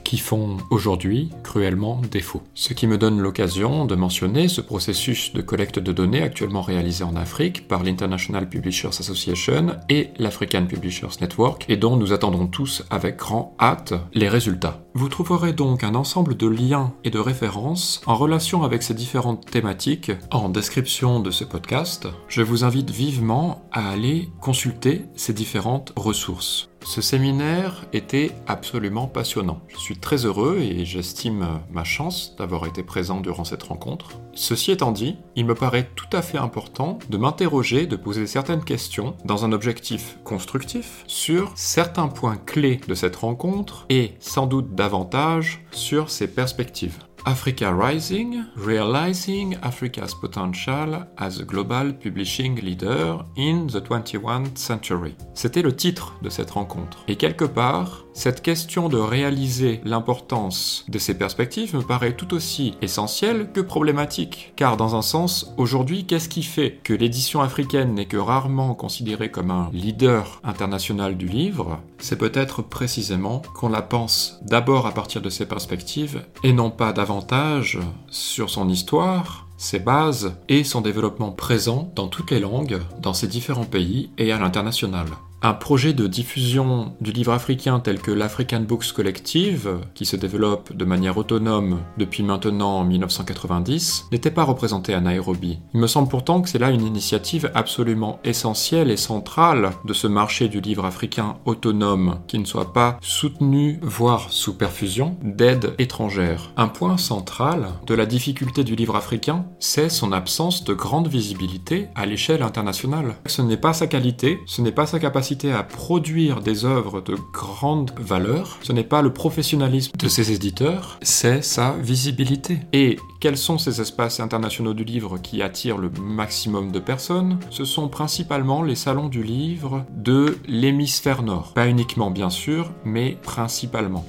qui 0.04 0.18
font 0.18 0.56
aujourd'hui 0.70 1.30
cruellement 1.42 2.00
défaut. 2.10 2.42
Ce 2.54 2.72
qui 2.72 2.86
me 2.86 2.98
donne 2.98 3.20
l'occasion 3.20 3.84
de 3.84 3.94
mentionner 3.94 4.48
ce 4.48 4.60
processus 4.60 5.32
de 5.32 5.42
collecte 5.42 5.78
de 5.78 5.92
données 5.92 6.22
actuellement 6.22 6.62
réalisé 6.62 7.04
en 7.04 7.16
Afrique 7.16 7.68
par 7.68 7.82
l'International 7.82 8.48
Publishers 8.48 8.88
Association 8.88 9.76
et 9.88 10.10
l'African 10.18 10.66
Publishers 10.66 11.20
Network 11.20 11.64
et 11.68 11.76
dont 11.76 11.96
nous 11.96 12.12
attendons 12.12 12.46
tous 12.46 12.84
avec 12.90 13.16
grand 13.16 13.56
hâte 13.60 13.94
les 14.14 14.28
résultats. 14.28 14.82
Vous 14.94 15.08
trouverez 15.08 15.54
donc 15.54 15.84
un 15.84 15.94
ensemble 15.94 16.36
de 16.36 16.46
liens 16.46 16.92
et 17.02 17.08
de 17.08 17.18
références 17.18 18.02
en 18.04 18.14
relation 18.14 18.62
avec 18.62 18.82
ces 18.82 18.92
différentes 18.92 19.46
thématiques 19.46 20.12
en 20.30 20.50
description 20.50 21.20
de 21.20 21.30
ce 21.30 21.44
podcast. 21.44 22.08
Je 22.28 22.42
vous 22.42 22.62
invite 22.62 22.90
vivement 22.90 23.62
à 23.72 23.88
aller 23.88 24.28
consulter 24.42 25.06
ces 25.16 25.32
différentes 25.32 25.94
ressources. 25.96 26.68
Ce 26.84 27.00
séminaire 27.00 27.86
était 27.92 28.32
absolument 28.46 29.06
passionnant. 29.06 29.60
Je 29.68 29.76
suis 29.76 29.96
très 29.96 30.26
heureux 30.26 30.58
et 30.58 30.84
j'estime 30.84 31.60
ma 31.70 31.84
chance 31.84 32.34
d'avoir 32.36 32.66
été 32.66 32.82
présent 32.82 33.20
durant 33.20 33.44
cette 33.44 33.62
rencontre. 33.62 34.18
Ceci 34.34 34.72
étant 34.72 34.92
dit, 34.92 35.16
il 35.36 35.46
me 35.46 35.54
paraît 35.54 35.88
tout 35.94 36.08
à 36.12 36.22
fait 36.22 36.38
important 36.38 36.98
de 37.08 37.16
m'interroger, 37.16 37.86
de 37.86 37.96
poser 37.96 38.26
certaines 38.26 38.64
questions 38.64 39.14
dans 39.24 39.44
un 39.44 39.52
objectif 39.52 40.18
constructif 40.24 41.04
sur 41.06 41.52
certains 41.54 42.08
points 42.08 42.36
clés 42.36 42.80
de 42.88 42.94
cette 42.94 43.16
rencontre 43.16 43.86
et 43.88 44.14
sans 44.18 44.46
doute 44.46 44.74
davantage 44.82 45.60
sur 45.70 46.10
ses 46.10 46.26
perspectives. 46.26 46.98
Africa 47.24 47.72
Rising, 47.72 48.42
Realizing 48.56 49.56
Africa's 49.62 50.12
Potential 50.12 51.06
as 51.18 51.38
a 51.38 51.44
Global 51.44 51.92
Publishing 51.96 52.56
Leader 52.56 53.24
in 53.36 53.68
the 53.68 53.80
21st 53.80 54.56
Century. 54.56 55.14
C'était 55.34 55.62
le 55.62 55.76
titre 55.76 56.14
de 56.22 56.28
cette 56.28 56.50
rencontre. 56.50 57.04
Et 57.06 57.14
quelque 57.14 57.44
part, 57.44 58.04
cette 58.14 58.42
question 58.42 58.88
de 58.88 58.98
réaliser 58.98 59.80
l'importance 59.84 60.84
de 60.88 60.98
ces 60.98 61.16
perspectives 61.16 61.74
me 61.74 61.82
paraît 61.82 62.14
tout 62.14 62.34
aussi 62.34 62.74
essentielle 62.82 63.50
que 63.52 63.60
problématique. 63.60 64.52
Car 64.54 64.76
dans 64.76 64.96
un 64.96 65.02
sens, 65.02 65.52
aujourd'hui, 65.56 66.04
qu'est-ce 66.04 66.28
qui 66.28 66.42
fait 66.42 66.78
que 66.84 66.92
l'édition 66.92 67.40
africaine 67.40 67.94
n'est 67.94 68.06
que 68.06 68.18
rarement 68.18 68.74
considérée 68.74 69.30
comme 69.30 69.50
un 69.50 69.70
leader 69.72 70.40
international 70.44 71.16
du 71.16 71.26
livre? 71.26 71.80
C'est 71.98 72.18
peut-être 72.18 72.62
précisément 72.62 73.42
qu'on 73.54 73.70
la 73.70 73.82
pense 73.82 74.38
d'abord 74.42 74.86
à 74.86 74.92
partir 74.92 75.22
de 75.22 75.30
ces 75.30 75.46
perspectives 75.46 76.22
et 76.42 76.52
non 76.52 76.70
pas 76.70 76.92
davantage 76.92 77.78
sur 78.10 78.50
son 78.50 78.68
histoire, 78.68 79.46
ses 79.56 79.78
bases 79.78 80.36
et 80.48 80.64
son 80.64 80.80
développement 80.80 81.30
présent 81.30 81.90
dans 81.94 82.08
toutes 82.08 82.30
les 82.30 82.40
langues, 82.40 82.80
dans 83.00 83.14
ces 83.14 83.28
différents 83.28 83.64
pays 83.64 84.10
et 84.18 84.32
à 84.32 84.38
l'international. 84.38 85.06
Un 85.44 85.54
projet 85.54 85.92
de 85.92 86.06
diffusion 86.06 86.94
du 87.00 87.10
livre 87.10 87.32
africain 87.32 87.80
tel 87.80 88.00
que 88.00 88.12
l'African 88.12 88.60
Books 88.60 88.92
Collective, 88.92 89.80
qui 89.92 90.04
se 90.04 90.14
développe 90.14 90.72
de 90.72 90.84
manière 90.84 91.16
autonome 91.16 91.80
depuis 91.98 92.22
maintenant 92.22 92.84
1990, 92.84 94.04
n'était 94.12 94.30
pas 94.30 94.44
représenté 94.44 94.94
à 94.94 95.00
Nairobi. 95.00 95.58
Il 95.74 95.80
me 95.80 95.88
semble 95.88 96.08
pourtant 96.08 96.42
que 96.42 96.48
c'est 96.48 96.60
là 96.60 96.70
une 96.70 96.86
initiative 96.86 97.50
absolument 97.56 98.20
essentielle 98.22 98.92
et 98.92 98.96
centrale 98.96 99.70
de 99.84 99.92
ce 99.92 100.06
marché 100.06 100.46
du 100.46 100.60
livre 100.60 100.84
africain 100.84 101.34
autonome, 101.44 102.20
qui 102.28 102.38
ne 102.38 102.44
soit 102.44 102.72
pas 102.72 102.96
soutenu, 103.00 103.80
voire 103.82 104.30
sous 104.30 104.56
perfusion, 104.56 105.16
d'aides 105.24 105.74
étrangères. 105.80 106.52
Un 106.56 106.68
point 106.68 106.96
central 106.98 107.70
de 107.84 107.94
la 107.96 108.06
difficulté 108.06 108.62
du 108.62 108.76
livre 108.76 108.94
africain, 108.94 109.46
c'est 109.58 109.88
son 109.88 110.12
absence 110.12 110.62
de 110.62 110.72
grande 110.72 111.08
visibilité 111.08 111.88
à 111.96 112.06
l'échelle 112.06 112.44
internationale. 112.44 113.16
Ce 113.26 113.42
n'est 113.42 113.56
pas 113.56 113.72
sa 113.72 113.88
qualité, 113.88 114.38
ce 114.46 114.62
n'est 114.62 114.70
pas 114.70 114.86
sa 114.86 115.00
capacité 115.00 115.31
à 115.52 115.62
produire 115.62 116.40
des 116.40 116.64
œuvres 116.64 117.00
de 117.00 117.16
grande 117.32 117.92
valeur, 117.98 118.58
ce 118.62 118.72
n'est 118.72 118.84
pas 118.84 119.02
le 119.02 119.12
professionnalisme 119.12 119.92
de 119.98 120.08
ses 120.08 120.32
éditeurs, 120.32 120.98
c'est 121.02 121.42
sa 121.42 121.72
visibilité. 121.72 122.60
Et 122.72 122.98
quels 123.20 123.38
sont 123.38 123.58
ces 123.58 123.80
espaces 123.80 124.20
internationaux 124.20 124.74
du 124.74 124.84
livre 124.84 125.18
qui 125.18 125.42
attirent 125.42 125.78
le 125.78 125.90
maximum 125.90 126.70
de 126.70 126.80
personnes? 126.80 127.38
Ce 127.50 127.64
sont 127.64 127.88
principalement 127.88 128.62
les 128.62 128.76
salons 128.76 129.08
du 129.08 129.22
livre 129.22 129.84
de 129.96 130.36
l'hémisphère 130.46 131.22
nord. 131.22 131.54
Pas 131.54 131.68
uniquement 131.68 132.10
bien 132.10 132.30
sûr, 132.30 132.70
mais 132.84 133.16
principalement. 133.22 134.04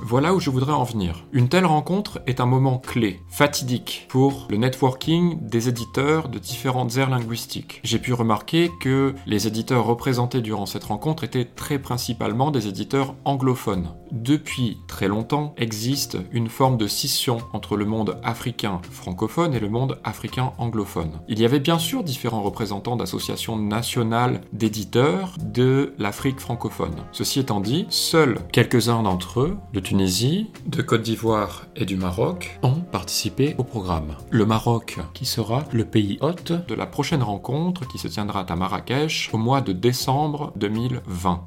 Voilà 0.00 0.34
où 0.34 0.40
je 0.40 0.50
voudrais 0.50 0.72
en 0.72 0.84
venir. 0.84 1.24
Une 1.32 1.48
telle 1.48 1.64
rencontre 1.64 2.20
est 2.26 2.40
un 2.40 2.46
moment 2.46 2.78
clé, 2.78 3.22
fatidique, 3.28 4.06
pour 4.08 4.46
le 4.50 4.56
networking 4.56 5.38
des 5.40 5.68
éditeurs 5.68 6.28
de 6.28 6.38
différentes 6.38 6.96
aires 6.96 7.10
linguistiques. 7.10 7.80
J'ai 7.82 7.98
pu 7.98 8.12
remarquer 8.12 8.70
que 8.80 9.14
les 9.26 9.46
éditeurs 9.46 9.86
représentés 9.86 10.42
durant 10.42 10.66
cette 10.66 10.84
rencontre 10.84 11.24
étaient 11.24 11.44
très 11.44 11.78
principalement 11.78 12.50
des 12.50 12.68
éditeurs 12.68 13.14
anglophones. 13.24 13.94
Depuis 14.12 14.78
très 14.86 15.08
longtemps 15.08 15.54
existe 15.56 16.18
une 16.32 16.48
forme 16.48 16.76
de 16.76 16.86
scission 16.86 17.38
entre 17.52 17.76
le 17.76 17.84
monde 17.84 18.18
africain 18.22 18.80
francophone 18.90 19.54
et 19.54 19.60
le 19.60 19.68
monde 19.68 19.98
africain 20.04 20.52
anglophone. 20.58 21.20
Il 21.28 21.40
y 21.40 21.44
avait 21.44 21.60
bien 21.60 21.78
sûr 21.78 22.02
différents 22.02 22.42
représentants 22.42 22.96
d'associations 22.96 23.56
nationales 23.56 24.40
d'éditeurs 24.52 25.34
de 25.40 25.94
l'Afrique 25.98 26.40
francophone. 26.40 26.94
Ceci 27.12 27.40
étant 27.40 27.60
dit, 27.60 27.86
seuls 27.88 28.38
quelques-uns 28.52 29.02
d'entre 29.02 29.40
eux, 29.40 29.56
de 29.72 29.80
Tunisie, 29.80 30.50
de 30.66 30.82
Côte 30.82 31.02
d'Ivoire 31.02 31.66
et 31.76 31.84
du 31.84 31.96
Maroc 31.96 32.58
ont 32.62 32.80
participé 32.80 33.54
au 33.58 33.64
programme. 33.64 34.16
Le 34.30 34.46
Maroc 34.46 34.98
qui 35.14 35.24
sera 35.24 35.64
le 35.72 35.84
pays 35.84 36.18
hôte 36.20 36.52
de 36.52 36.74
la 36.74 36.86
prochaine 36.86 37.22
rencontre 37.22 37.86
qui 37.88 37.98
se 37.98 38.08
tiendra 38.08 38.40
à 38.40 38.56
Marrakech 38.56 39.30
au 39.32 39.38
mois 39.38 39.60
de 39.60 39.72
décembre 39.72 40.52
2020. 40.56 41.44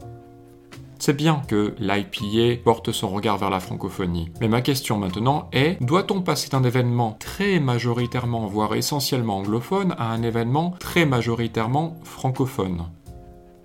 C'est 1.01 1.15
bien 1.15 1.41
que 1.47 1.75
l'IPA 1.79 2.61
porte 2.61 2.91
son 2.91 3.07
regard 3.07 3.37
vers 3.37 3.49
la 3.49 3.61
francophonie. 3.61 4.31
Mais 4.41 4.49
ma 4.49 4.61
question 4.61 4.97
maintenant 4.97 5.49
est, 5.53 5.81
doit-on 5.81 6.21
passer 6.21 6.49
d'un 6.49 6.63
événement 6.63 7.15
très 7.19 7.61
majoritairement, 7.61 8.47
voire 8.47 8.75
essentiellement 8.75 9.37
anglophone, 9.37 9.95
à 9.97 10.11
un 10.11 10.21
événement 10.23 10.75
très 10.77 11.05
majoritairement 11.05 11.95
francophone? 12.03 12.83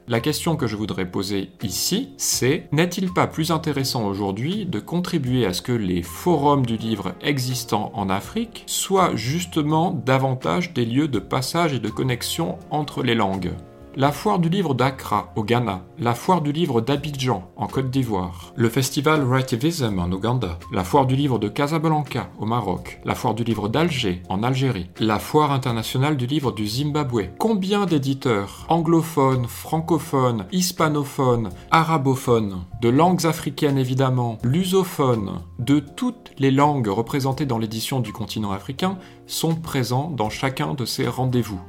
La 0.06 0.20
question 0.20 0.54
que 0.54 0.68
je 0.68 0.76
voudrais 0.76 1.10
poser 1.10 1.50
ici, 1.62 2.10
c'est 2.18 2.68
n'est-il 2.70 3.12
pas 3.12 3.26
plus 3.26 3.50
intéressant 3.50 4.06
aujourd'hui 4.06 4.64
de 4.66 4.78
contribuer 4.78 5.44
à 5.44 5.54
ce 5.54 5.62
que 5.62 5.72
les 5.72 6.02
forums 6.02 6.66
du 6.66 6.76
livre 6.76 7.14
existants 7.20 7.90
en 7.94 8.10
Afrique 8.10 8.62
soient 8.66 9.16
justement 9.16 9.90
davantage 9.90 10.72
des 10.72 10.84
lieux 10.84 11.08
de 11.08 11.18
passage 11.18 11.72
et 11.72 11.80
de 11.80 11.88
connexion 11.88 12.58
entre 12.70 13.02
les 13.02 13.14
langues? 13.14 13.54
La 13.96 14.10
foire 14.10 14.40
du 14.40 14.48
livre 14.48 14.74
d'Accra 14.74 15.32
au 15.36 15.44
Ghana, 15.44 15.82
la 15.98 16.14
foire 16.14 16.40
du 16.40 16.50
livre 16.50 16.80
d'Abidjan 16.80 17.48
en 17.56 17.66
Côte 17.68 17.90
d'Ivoire, 17.90 18.52
le 18.56 18.68
festival 18.68 19.22
Writivism 19.22 19.98
en 20.00 20.10
Ouganda, 20.10 20.58
la 20.72 20.82
foire 20.82 21.06
du 21.06 21.14
livre 21.14 21.38
de 21.38 21.48
Casablanca 21.48 22.30
au 22.40 22.46
Maroc, 22.46 23.00
la 23.04 23.14
foire 23.14 23.34
du 23.34 23.44
livre 23.44 23.68
d'Alger 23.68 24.22
en 24.28 24.42
Algérie, 24.42 24.90
la 24.98 25.20
foire 25.20 25.52
internationale 25.52 26.16
du 26.16 26.26
livre 26.26 26.50
du 26.50 26.66
Zimbabwe. 26.66 27.28
Combien 27.38 27.86
d'éditeurs 27.86 28.66
anglophones, 28.68 29.46
francophones, 29.46 30.46
hispanophones, 30.50 31.50
arabophones, 31.70 32.64
de 32.82 32.88
langues 32.88 33.26
africaines 33.26 33.78
évidemment, 33.78 34.38
lusophones, 34.42 35.40
de 35.60 35.78
toutes 35.78 36.32
les 36.38 36.50
langues 36.50 36.88
représentées 36.88 37.46
dans 37.46 37.58
l'édition 37.58 38.00
du 38.00 38.12
continent 38.12 38.50
africain 38.50 38.98
sont 39.26 39.54
présents 39.54 40.10
dans 40.10 40.30
chacun 40.30 40.74
de 40.74 40.84
ces 40.84 41.06
rendez-vous 41.06 41.60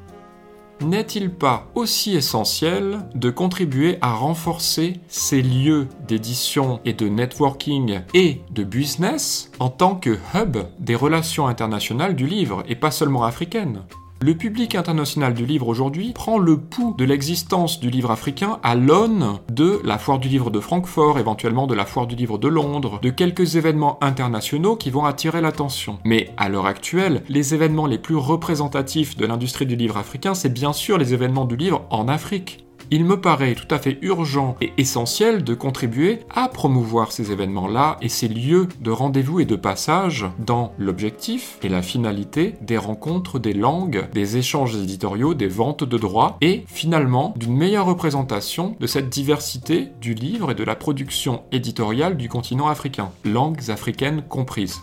n'est-il 0.81 1.29
pas 1.29 1.67
aussi 1.75 2.15
essentiel 2.15 2.99
de 3.15 3.29
contribuer 3.29 3.97
à 4.01 4.13
renforcer 4.13 4.99
ces 5.07 5.41
lieux 5.41 5.87
d'édition 6.07 6.79
et 6.85 6.93
de 6.93 7.07
networking 7.07 8.01
et 8.13 8.41
de 8.51 8.63
business 8.63 9.51
en 9.59 9.69
tant 9.69 9.95
que 9.95 10.17
hub 10.33 10.57
des 10.79 10.95
relations 10.95 11.47
internationales 11.47 12.15
du 12.15 12.27
livre 12.27 12.63
et 12.67 12.75
pas 12.75 12.91
seulement 12.91 13.23
africaines? 13.23 13.83
Le 14.21 14.33
public 14.33 14.75
international 14.75 15.33
du 15.33 15.45
livre 15.45 15.67
aujourd'hui 15.67 16.13
prend 16.13 16.37
le 16.37 16.57
pouls 16.57 16.95
de 16.97 17.03
l'existence 17.03 17.81
du 17.81 17.89
livre 17.89 18.11
africain 18.11 18.59
à 18.63 18.73
l'aune 18.73 19.39
de 19.51 19.81
la 19.83 19.97
foire 19.97 20.19
du 20.19 20.29
livre 20.29 20.49
de 20.49 20.61
Francfort, 20.61 21.19
éventuellement 21.19 21.67
de 21.67 21.75
la 21.75 21.85
foire 21.85 22.07
du 22.07 22.15
livre 22.15 22.37
de 22.37 22.47
Londres, 22.47 22.99
de 23.01 23.09
quelques 23.09 23.57
événements 23.57 24.01
internationaux 24.01 24.77
qui 24.77 24.89
vont 24.89 25.05
attirer 25.05 25.41
l'attention. 25.41 25.99
Mais 26.05 26.31
à 26.37 26.47
l'heure 26.47 26.65
actuelle, 26.65 27.23
les 27.27 27.53
événements 27.53 27.87
les 27.87 27.97
plus 27.97 28.15
représentatifs 28.15 29.17
de 29.17 29.25
l'industrie 29.25 29.65
du 29.65 29.75
livre 29.75 29.97
africain, 29.97 30.33
c'est 30.33 30.53
bien 30.53 30.71
sûr 30.71 30.97
les 30.97 31.13
événements 31.13 31.45
du 31.45 31.57
livre 31.57 31.85
en 31.89 32.07
Afrique 32.07 32.64
il 32.91 33.05
me 33.05 33.19
paraît 33.19 33.55
tout 33.55 33.73
à 33.73 33.79
fait 33.79 33.97
urgent 34.01 34.55
et 34.61 34.73
essentiel 34.77 35.43
de 35.43 35.53
contribuer 35.53 36.19
à 36.33 36.47
promouvoir 36.47 37.11
ces 37.11 37.31
événements-là 37.31 37.97
et 38.01 38.09
ces 38.09 38.27
lieux 38.27 38.67
de 38.79 38.91
rendez-vous 38.91 39.39
et 39.39 39.45
de 39.45 39.55
passage 39.55 40.25
dans 40.39 40.73
l'objectif 40.77 41.57
et 41.63 41.69
la 41.69 41.81
finalité 41.81 42.55
des 42.61 42.77
rencontres 42.77 43.39
des 43.39 43.53
langues, 43.53 44.07
des 44.13 44.37
échanges 44.37 44.75
éditoriaux, 44.75 45.33
des 45.33 45.47
ventes 45.47 45.83
de 45.83 45.97
droits 45.97 46.37
et 46.41 46.63
finalement 46.67 47.33
d'une 47.37 47.55
meilleure 47.55 47.85
représentation 47.85 48.75
de 48.79 48.87
cette 48.87 49.09
diversité 49.09 49.89
du 50.01 50.13
livre 50.13 50.51
et 50.51 50.55
de 50.55 50.63
la 50.63 50.75
production 50.75 51.43
éditoriale 51.51 52.17
du 52.17 52.29
continent 52.29 52.67
africain, 52.67 53.11
langues 53.23 53.69
africaines 53.69 54.23
comprises. 54.27 54.81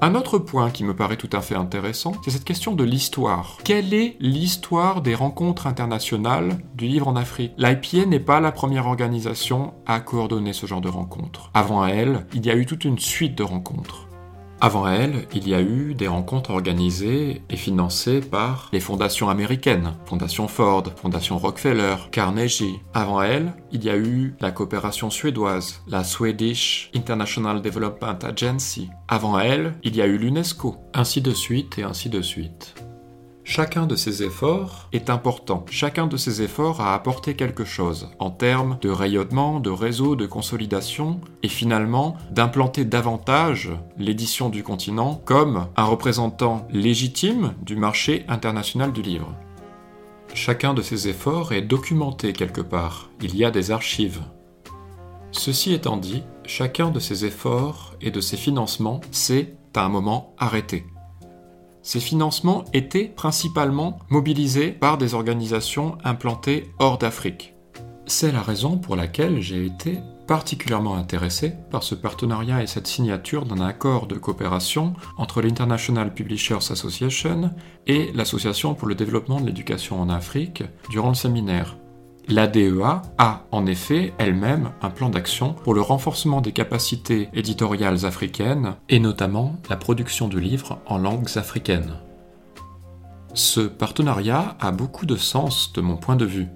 Un 0.00 0.14
autre 0.14 0.38
point 0.38 0.70
qui 0.70 0.84
me 0.84 0.94
paraît 0.94 1.16
tout 1.16 1.30
à 1.32 1.40
fait 1.40 1.56
intéressant, 1.56 2.12
c'est 2.24 2.30
cette 2.30 2.44
question 2.44 2.76
de 2.76 2.84
l'histoire. 2.84 3.58
Quelle 3.64 3.92
est 3.92 4.16
l'histoire 4.20 5.02
des 5.02 5.16
rencontres 5.16 5.66
internationales 5.66 6.58
du 6.76 6.86
livre 6.86 7.08
en 7.08 7.16
Afrique? 7.16 7.52
L'IPA 7.58 8.06
n'est 8.06 8.20
pas 8.20 8.38
la 8.38 8.52
première 8.52 8.86
organisation 8.86 9.74
à 9.86 9.98
coordonner 9.98 10.52
ce 10.52 10.66
genre 10.66 10.80
de 10.80 10.88
rencontres. 10.88 11.50
Avant 11.52 11.84
elle, 11.84 12.26
il 12.32 12.46
y 12.46 12.50
a 12.50 12.54
eu 12.54 12.64
toute 12.64 12.84
une 12.84 13.00
suite 13.00 13.36
de 13.36 13.42
rencontres. 13.42 14.07
Avant 14.60 14.88
elle, 14.88 15.28
il 15.32 15.48
y 15.48 15.54
a 15.54 15.60
eu 15.60 15.94
des 15.94 16.08
rencontres 16.08 16.50
organisées 16.50 17.42
et 17.48 17.56
financées 17.56 18.20
par 18.20 18.68
les 18.72 18.80
fondations 18.80 19.28
américaines, 19.28 19.94
Fondation 20.04 20.48
Ford, 20.48 20.82
Fondation 20.96 21.38
Rockefeller, 21.38 21.94
Carnegie. 22.10 22.80
Avant 22.92 23.22
elle, 23.22 23.52
il 23.70 23.84
y 23.84 23.90
a 23.90 23.96
eu 23.96 24.34
la 24.40 24.50
coopération 24.50 25.10
suédoise, 25.10 25.80
la 25.86 26.02
Swedish 26.02 26.90
International 26.96 27.62
Development 27.62 28.18
Agency. 28.24 28.90
Avant 29.06 29.38
elle, 29.38 29.74
il 29.84 29.94
y 29.94 30.02
a 30.02 30.06
eu 30.06 30.18
l'UNESCO, 30.18 30.76
ainsi 30.92 31.20
de 31.20 31.32
suite 31.32 31.78
et 31.78 31.84
ainsi 31.84 32.08
de 32.08 32.20
suite. 32.20 32.74
Chacun 33.50 33.86
de 33.86 33.96
ces 33.96 34.22
efforts 34.22 34.90
est 34.92 35.08
important. 35.08 35.64
Chacun 35.70 36.06
de 36.06 36.18
ces 36.18 36.42
efforts 36.42 36.82
a 36.82 36.92
apporté 36.92 37.34
quelque 37.34 37.64
chose 37.64 38.10
en 38.18 38.30
termes 38.30 38.76
de 38.82 38.90
rayonnement, 38.90 39.58
de 39.58 39.70
réseau, 39.70 40.16
de 40.16 40.26
consolidation 40.26 41.22
et 41.42 41.48
finalement 41.48 42.18
d'implanter 42.30 42.84
davantage 42.84 43.70
l'édition 43.96 44.50
du 44.50 44.62
continent 44.62 45.22
comme 45.24 45.66
un 45.76 45.84
représentant 45.84 46.68
légitime 46.70 47.54
du 47.62 47.74
marché 47.74 48.26
international 48.28 48.92
du 48.92 49.00
livre. 49.00 49.34
Chacun 50.34 50.74
de 50.74 50.82
ces 50.82 51.08
efforts 51.08 51.54
est 51.54 51.62
documenté 51.62 52.34
quelque 52.34 52.60
part. 52.60 53.08
Il 53.22 53.34
y 53.34 53.46
a 53.46 53.50
des 53.50 53.70
archives. 53.70 54.20
Ceci 55.32 55.72
étant 55.72 55.96
dit, 55.96 56.22
chacun 56.44 56.90
de 56.90 57.00
ces 57.00 57.24
efforts 57.24 57.94
et 58.02 58.10
de 58.10 58.20
ces 58.20 58.36
financements 58.36 59.00
s'est 59.10 59.54
à 59.74 59.86
un 59.86 59.88
moment 59.88 60.34
arrêté. 60.36 60.84
Ces 61.82 62.00
financements 62.00 62.64
étaient 62.72 63.06
principalement 63.06 63.98
mobilisés 64.10 64.72
par 64.72 64.98
des 64.98 65.14
organisations 65.14 65.96
implantées 66.04 66.70
hors 66.78 66.98
d'Afrique. 66.98 67.54
C'est 68.06 68.32
la 68.32 68.42
raison 68.42 68.78
pour 68.78 68.96
laquelle 68.96 69.40
j'ai 69.40 69.66
été 69.66 69.98
particulièrement 70.26 70.96
intéressé 70.96 71.54
par 71.70 71.82
ce 71.82 71.94
partenariat 71.94 72.62
et 72.62 72.66
cette 72.66 72.86
signature 72.86 73.46
d'un 73.46 73.60
accord 73.60 74.06
de 74.06 74.16
coopération 74.16 74.94
entre 75.16 75.40
l'International 75.40 76.12
Publishers 76.12 76.70
Association 76.70 77.50
et 77.86 78.12
l'Association 78.14 78.74
pour 78.74 78.88
le 78.88 78.94
développement 78.94 79.40
de 79.40 79.46
l'éducation 79.46 80.00
en 80.00 80.10
Afrique 80.10 80.62
durant 80.90 81.08
le 81.08 81.14
séminaire. 81.14 81.76
L'ADEA 82.30 83.00
a 83.16 83.44
en 83.52 83.64
effet 83.64 84.12
elle-même 84.18 84.72
un 84.82 84.90
plan 84.90 85.08
d'action 85.08 85.54
pour 85.54 85.72
le 85.72 85.80
renforcement 85.80 86.42
des 86.42 86.52
capacités 86.52 87.30
éditoriales 87.32 88.04
africaines 88.04 88.74
et 88.90 89.00
notamment 89.00 89.56
la 89.70 89.76
production 89.76 90.28
de 90.28 90.38
livres 90.38 90.78
en 90.84 90.98
langues 90.98 91.30
africaines. 91.36 91.94
Ce 93.32 93.60
partenariat 93.60 94.58
a 94.60 94.72
beaucoup 94.72 95.06
de 95.06 95.16
sens 95.16 95.72
de 95.72 95.80
mon 95.80 95.96
point 95.96 96.16
de 96.16 96.26
vue. 96.26 96.48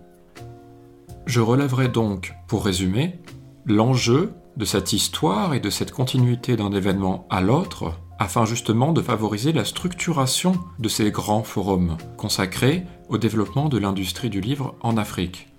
Je 1.25 1.41
relèverai 1.41 1.89
donc, 1.89 2.35
pour 2.49 2.67
résumer, 2.67 3.21
l'enjeu 3.65 4.35
de 4.59 4.67
cette 4.67 4.93
histoire 4.93 5.55
et 5.55 5.61
de 5.61 5.71
cette 5.71 5.93
continuité 5.93 6.55
d'un 6.55 6.73
événement 6.73 7.27
à 7.31 7.41
l'autre 7.41 7.95
afin 8.19 8.45
justement 8.45 8.93
de 8.93 9.01
favoriser 9.01 9.53
la 9.53 9.65
structuration 9.65 10.53
de 10.79 10.89
ces 10.89 11.11
grands 11.11 11.45
forums 11.45 11.97
consacrés 12.19 12.85
au 13.09 13.17
développement 13.17 13.71
de 13.71 13.79
l'industrie 13.79 14.29
du 14.29 14.43
livre 14.43 14.75
en 14.83 14.99
Afrique. 14.99 15.52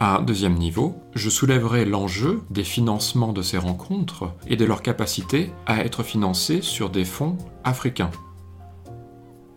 À 0.00 0.18
un 0.18 0.22
deuxième 0.22 0.54
niveau, 0.54 0.94
je 1.16 1.28
soulèverai 1.28 1.84
l'enjeu 1.84 2.42
des 2.50 2.62
financements 2.62 3.32
de 3.32 3.42
ces 3.42 3.58
rencontres 3.58 4.32
et 4.46 4.54
de 4.54 4.64
leur 4.64 4.80
capacité 4.80 5.50
à 5.66 5.84
être 5.84 6.04
financés 6.04 6.62
sur 6.62 6.88
des 6.88 7.04
fonds 7.04 7.36
africains. 7.64 8.12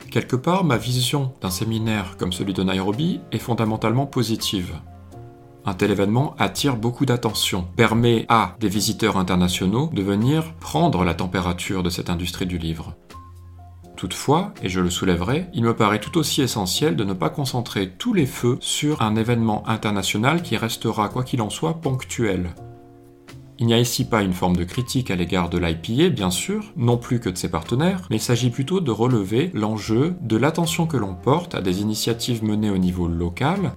Quelque 0.10 0.36
part, 0.36 0.64
ma 0.64 0.78
vision 0.78 1.32
d'un 1.42 1.52
séminaire 1.52 2.18
comme 2.18 2.34
celui 2.34 2.54
de 2.54 2.64
Nairobi 2.64 3.22
est 3.32 3.38
fondamentalement 3.38 4.08
positive. 4.08 4.74
Un 5.64 5.76
tel 5.76 5.92
événement 5.92 6.36
attire 6.40 6.76
beaucoup 6.76 7.06
d'attention, 7.06 7.68
permet 7.76 8.26
à 8.28 8.56
des 8.60 8.68
visiteurs 8.68 9.18
internationaux 9.18 9.92
de 9.94 10.02
venir 10.02 10.56
prendre 10.56 11.04
la 11.04 11.14
température 11.14 11.84
de 11.84 11.92
cette 11.92 12.10
industrie 12.10 12.48
du 12.48 12.58
livre. 12.58 12.96
Toutefois, 14.02 14.52
et 14.64 14.68
je 14.68 14.80
le 14.80 14.90
soulèverai, 14.90 15.46
il 15.54 15.64
me 15.64 15.76
paraît 15.76 16.00
tout 16.00 16.18
aussi 16.18 16.42
essentiel 16.42 16.96
de 16.96 17.04
ne 17.04 17.14
pas 17.14 17.30
concentrer 17.30 17.92
tous 18.00 18.16
les 18.16 18.26
feux 18.26 18.58
sur 18.60 19.04
un 19.04 19.16
événement 19.16 19.64
international 19.70 20.42
qui 20.42 20.58
restera, 20.58 21.08
quoi 21.08 21.24
qu'il 21.24 21.40
en 21.44 21.52
soit, 21.52 21.76
ponctuel. 21.82 22.56
Il 23.60 23.68
n'y 23.68 23.76
a 23.76 23.80
ici 23.80 24.06
pas 24.10 24.24
une 24.24 24.34
forme 24.34 24.56
de 24.56 24.64
critique 24.64 25.12
à 25.12 25.16
l'égard 25.16 25.52
de 25.52 25.60
l'IPA, 25.60 26.10
bien 26.10 26.32
sûr, 26.32 26.74
non 26.76 26.98
plus 26.98 27.20
que 27.20 27.30
de 27.30 27.38
ses 27.38 27.52
partenaires, 27.52 28.08
mais 28.10 28.16
il 28.16 28.22
s'agit 28.22 28.50
plutôt 28.50 28.80
de 28.80 28.90
relever 28.90 29.52
l'enjeu 29.54 30.16
de 30.22 30.36
l'attention 30.36 30.88
que 30.88 30.98
l'on 30.98 31.14
porte 31.14 31.54
à 31.54 31.62
des 31.62 31.82
initiatives 31.82 32.44
menées 32.44 32.72
au 32.72 32.80
niveau 32.80 33.08
local 33.08 33.74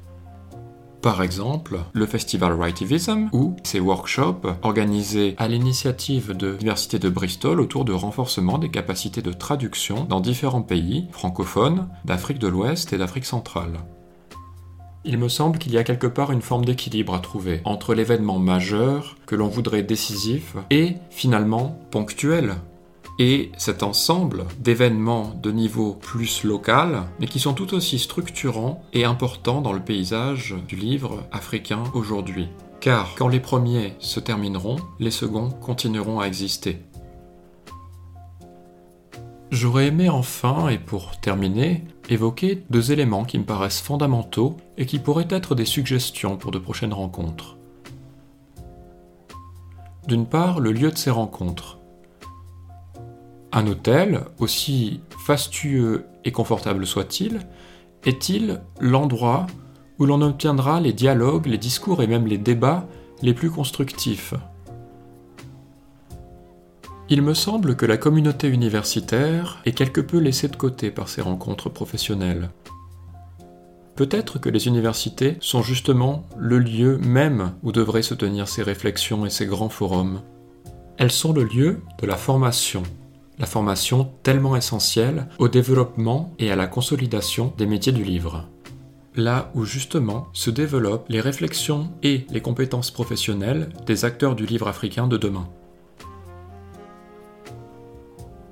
par 1.05 1.23
exemple, 1.23 1.81
le 1.93 2.07
festival 2.07 2.55
Writivism 2.55 3.29
ou 3.35 3.57
ses 3.63 3.79
workshops 3.79 4.47
organisés 4.63 5.35
à 5.37 5.49
l'initiative 5.49 6.35
de 6.35 6.53
l'Université 6.53 6.99
de 6.99 7.11
Bristol 7.11 7.61
autour 7.61 7.85
de 7.85 7.93
renforcement 7.93 8.57
des 8.57 8.71
capacités 8.71 9.21
de 9.21 9.31
traduction 9.31 10.05
dans 10.05 10.21
différents 10.21 10.63
pays 10.63 11.07
francophones 11.13 11.91
d'Afrique 12.07 12.39
de 12.39 12.49
l'Ouest 12.49 12.95
et 12.95 12.97
d'Afrique 12.97 13.27
centrale. 13.27 13.81
Il 15.05 15.19
me 15.19 15.29
semble 15.29 15.59
qu'il 15.59 15.75
y 15.75 15.77
a 15.77 15.85
quelque 15.85 16.07
part 16.07 16.33
une 16.33 16.41
forme 16.41 16.65
d'équilibre 16.65 17.15
à 17.15 17.19
trouver 17.19 17.61
entre 17.67 17.93
l'événement 17.95 18.39
majeur 18.39 19.17
que 19.27 19.35
l'on 19.35 19.49
voudrait 19.49 19.83
décisif 19.83 20.57
et 20.71 20.95
finalement 21.11 21.79
ponctuel 21.91 22.55
et 23.19 23.53
cet 23.59 23.83
ensemble 23.83 24.45
d'événements 24.59 25.33
de 25.41 25.53
niveau 25.53 25.95
plus 25.95 26.45
local, 26.45 27.05
mais 27.21 27.27
qui 27.27 27.39
sont 27.39 27.55
tout 27.55 27.75
aussi 27.75 27.99
structurants 27.99 28.83
et 28.93 29.05
importants 29.05 29.61
dans 29.61 29.73
le 29.73 29.81
paysage 29.81 30.55
du 30.67 30.77
livre 30.77 31.23
africain 31.31 31.85
aujourd'hui. 31.95 32.49
Car 32.81 33.15
quand 33.17 33.29
les 33.29 33.41
premiers 33.41 33.95
se 33.99 34.21
termineront, 34.21 34.77
les 34.99 35.11
seconds 35.11 35.51
continueront 35.51 36.21
à 36.21 36.27
exister. 36.27 36.81
J'aurais 39.51 39.87
aimé 39.87 40.09
enfin, 40.09 40.69
et 40.69 40.79
pour 40.79 41.21
terminer, 41.21 41.85
évoquer 42.09 42.65
deux 42.71 42.91
éléments 42.91 43.25
qui 43.25 43.39
me 43.39 43.45
paraissent 43.45 43.81
fondamentaux 43.81 44.57
et 44.77 44.85
qui 44.85 44.99
pourraient 44.99 45.29
être 45.31 45.55
des 45.55 45.65
suggestions 45.65 46.37
pour 46.37 46.51
de 46.51 46.59
prochaines 46.59 46.93
rencontres. 46.93 47.57
D'une 50.09 50.27
part, 50.27 50.59
le 50.59 50.73
lieu 50.73 50.91
de 50.91 50.99
ces 50.99 51.11
rencontres. 51.11 51.74
Un 53.57 53.69
hôtel, 53.69 54.21
aussi 54.41 55.01
fastueux 55.25 56.07
et 56.25 56.33
confortable 56.33 56.85
soit-il, 56.89 57.39
est-il 58.05 58.61
l'endroit 58.81 59.47
où 60.01 60.07
l'on 60.07 60.23
obtiendra 60.23 60.81
les 60.81 60.93
dialogues, 60.93 61.47
les 61.47 61.57
discours 61.57 62.03
et 62.03 62.09
même 62.09 62.27
les 62.27 62.37
débats 62.37 62.85
les 63.23 63.33
plus 63.33 63.51
constructifs? 63.51 64.35
Il 67.09 67.23
me 67.23 67.33
semble 67.33 67.77
que 67.77 67.87
la 67.87 67.97
communauté 67.97 68.49
universitaire 68.49 69.63
est 69.65 69.73
quelque 69.73 70.01
peu 70.01 70.19
laissée 70.19 70.49
de 70.49 70.57
côté 70.57 70.91
par 70.91 71.09
ces 71.09 71.23
rencontres 71.23 71.69
professionnelles. 71.69 72.51
Peut-être 73.95 74.41
que 74.41 74.49
les 74.49 74.67
universités 74.67 75.37
sont 75.39 75.63
justement 75.63 76.25
le 76.37 76.59
lieu 76.59 76.99
même 76.99 77.53
où 77.63 77.71
devraient 77.71 78.03
se 78.03 78.15
tenir 78.15 78.49
ces 78.49 78.65
réflexions 78.65 79.25
et 79.25 79.31
ces 79.31 79.47
grands 79.47 79.69
forums. 79.69 80.23
Elles 80.97 81.13
sont 81.13 81.33
le 81.33 81.45
lieu 81.45 81.83
de 82.03 82.07
la 82.09 82.17
formation, 82.17 82.83
la 83.39 83.47
formation 83.47 84.13
tellement 84.23 84.57
essentielle 84.57 85.29
au 85.39 85.49
développement 85.49 86.33
et 86.39 86.51
à 86.51 86.57
la 86.57 86.67
consolidation 86.67 87.53
des 87.59 87.67
métiers 87.67 87.93
du 87.93 88.05
livre. 88.05 88.49
Là 89.17 89.51
où 89.55 89.65
justement 89.65 90.29
se 90.33 90.51
développent 90.51 91.09
les 91.09 91.21
réflexions 91.21 91.91
et 92.03 92.27
les 92.31 92.41
compétences 92.41 92.91
professionnelles 92.91 93.69
des 93.87 94.05
acteurs 94.05 94.35
du 94.35 94.47
livre 94.47 94.69
africain 94.69 95.07
de 95.07 95.17
demain. 95.17 95.49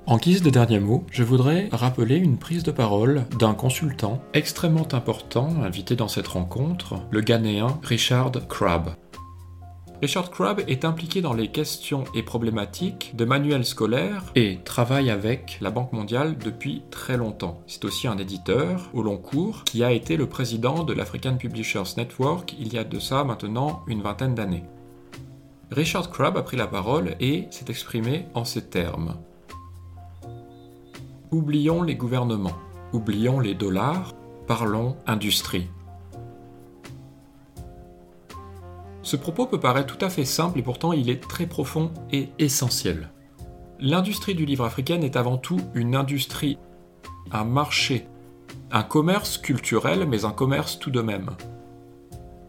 En 0.05 0.17
guise 0.17 0.41
de 0.41 0.49
dernier 0.49 0.79
mot, 0.79 1.05
je 1.11 1.23
voudrais 1.23 1.69
rappeler 1.71 2.17
une 2.17 2.37
prise 2.37 2.63
de 2.63 2.71
parole 2.71 3.23
d'un 3.39 3.53
consultant 3.53 4.21
extrêmement 4.33 4.93
important 4.93 5.49
invité 5.63 5.95
dans 5.95 6.09
cette 6.09 6.27
rencontre, 6.27 6.95
le 7.09 7.21
Ghanéen 7.21 7.79
Richard 7.83 8.31
Crabb. 8.49 8.89
Richard 10.03 10.31
Crabb 10.31 10.59
est 10.67 10.83
impliqué 10.83 11.21
dans 11.21 11.31
les 11.31 11.47
questions 11.47 12.03
et 12.13 12.23
problématiques 12.23 13.15
de 13.15 13.23
manuels 13.23 13.63
scolaires 13.63 14.25
et 14.35 14.59
travaille 14.65 15.09
avec 15.09 15.57
la 15.61 15.71
Banque 15.71 15.93
mondiale 15.93 16.37
depuis 16.37 16.81
très 16.91 17.15
longtemps. 17.15 17.61
C'est 17.67 17.85
aussi 17.85 18.09
un 18.09 18.17
éditeur 18.17 18.89
au 18.93 19.01
long 19.01 19.15
cours 19.15 19.63
qui 19.63 19.81
a 19.81 19.93
été 19.93 20.17
le 20.17 20.27
président 20.27 20.83
de 20.83 20.91
l'African 20.91 21.37
Publishers 21.37 21.95
Network 21.95 22.53
il 22.59 22.73
y 22.73 22.77
a 22.77 22.83
de 22.83 22.99
ça 22.99 23.23
maintenant 23.23 23.81
une 23.87 24.01
vingtaine 24.01 24.35
d'années. 24.35 24.65
Richard 25.71 26.11
Crabb 26.11 26.35
a 26.35 26.43
pris 26.43 26.57
la 26.57 26.67
parole 26.67 27.15
et 27.21 27.47
s'est 27.49 27.69
exprimé 27.69 28.25
en 28.33 28.43
ces 28.43 28.65
termes. 28.65 29.15
Oublions 31.31 31.81
les 31.81 31.95
gouvernements, 31.95 32.59
oublions 32.91 33.39
les 33.39 33.55
dollars, 33.55 34.11
parlons 34.47 34.97
industrie. 35.07 35.69
Ce 39.03 39.17
propos 39.17 39.45
peut 39.45 39.59
paraître 39.59 39.95
tout 39.95 40.03
à 40.03 40.09
fait 40.09 40.25
simple 40.25 40.59
et 40.59 40.63
pourtant 40.63 40.93
il 40.93 41.09
est 41.09 41.21
très 41.21 41.45
profond 41.45 41.91
et 42.11 42.29
essentiel. 42.39 43.09
L'industrie 43.79 44.33
du 44.33 44.45
livre 44.45 44.63
africaine 44.63 45.03
est 45.03 45.17
avant 45.17 45.37
tout 45.37 45.59
une 45.73 45.95
industrie, 45.95 46.57
un 47.31 47.43
marché, 47.43 48.07
un 48.71 48.83
commerce 48.83 49.37
culturel 49.37 50.07
mais 50.07 50.23
un 50.23 50.31
commerce 50.31 50.79
tout 50.79 50.89
de 50.89 51.01
même. 51.01 51.31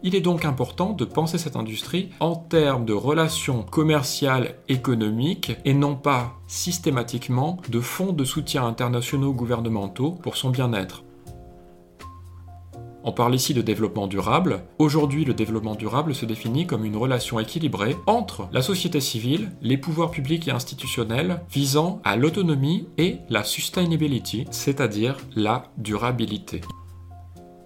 Il 0.01 0.13
est 0.13 0.21
donc 0.21 0.45
important 0.45 0.93
de 0.93 1.03
penser 1.03 1.39
cette 1.39 1.55
industrie 1.55 2.11
en 2.19 2.35
termes 2.35 2.85
de 2.85 2.93
relations 2.93 3.63
commerciales 3.63 4.55
économiques 4.69 5.57
et 5.65 5.73
non 5.73 5.95
pas 5.95 6.35
systématiquement 6.45 7.57
de 7.69 7.79
fonds 7.79 8.13
de 8.13 8.23
soutien 8.23 8.65
internationaux 8.65 9.33
gouvernementaux 9.33 10.11
pour 10.11 10.37
son 10.37 10.51
bien-être. 10.51 11.04
On 13.07 13.11
parle 13.11 13.35
ici 13.35 13.53
de 13.53 13.61
développement 13.61 14.07
durable. 14.07 14.63
Aujourd'hui, 14.79 15.25
le 15.25 15.35
développement 15.35 15.75
durable 15.75 16.15
se 16.15 16.25
définit 16.25 16.65
comme 16.65 16.85
une 16.85 16.97
relation 16.97 17.39
équilibrée 17.39 17.95
entre 18.07 18.49
la 18.51 18.63
société 18.63 18.99
civile, 18.99 19.51
les 19.61 19.77
pouvoirs 19.77 20.09
publics 20.09 20.47
et 20.47 20.51
institutionnels 20.51 21.41
visant 21.51 22.01
à 22.03 22.15
l'autonomie 22.15 22.87
et 22.97 23.17
la 23.29 23.43
sustainability, 23.43 24.47
c'est-à-dire 24.49 25.17
la 25.35 25.65
durabilité. 25.77 26.61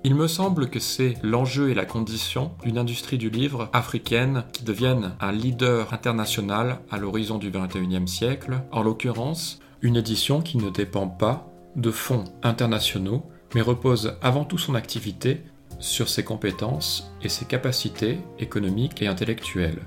Il 0.04 0.14
me 0.14 0.28
semble 0.28 0.70
que 0.70 0.80
c'est 0.80 1.14
l'enjeu 1.24 1.70
et 1.70 1.74
la 1.74 1.86
condition 1.86 2.52
d'une 2.66 2.78
industrie 2.78 3.18
du 3.18 3.30
livre 3.30 3.70
africaine 3.72 4.44
qui 4.52 4.66
devienne 4.66 5.16
un 5.22 5.32
leader 5.32 5.94
international 5.94 6.82
à 6.92 6.98
l'horizon 6.98 7.38
du 7.38 7.50
XXIe 7.50 8.10
siècle, 8.10 8.62
en 8.74 8.84
l'occurrence 8.84 9.60
une 9.82 9.96
édition 9.96 10.42
qui 10.42 10.58
ne 10.58 10.70
dépend 10.70 11.08
pas 11.08 11.48
de 11.78 11.92
fonds 11.92 12.26
internationaux, 12.44 13.24
mais 13.54 13.62
repose 13.62 14.18
avant 14.22 14.46
tout 14.46 14.58
son 14.58 14.76
activité 14.76 15.42
sur 15.80 16.10
ses 16.10 16.24
compétences 16.24 17.12
et 17.22 17.30
ses 17.30 17.46
capacités 17.46 18.20
économiques 18.38 19.02
et 19.02 19.08
intellectuelles. 19.08 19.82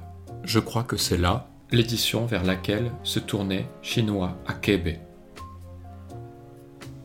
Je 0.44 0.58
crois 0.58 0.82
que 0.82 0.96
c'est 0.96 1.18
là 1.18 1.48
l'édition 1.70 2.26
vers 2.26 2.44
laquelle 2.44 2.92
se 3.02 3.18
tournait 3.18 3.66
Chinois 3.80 4.36
à 4.46 4.52
Québec. 4.52 5.00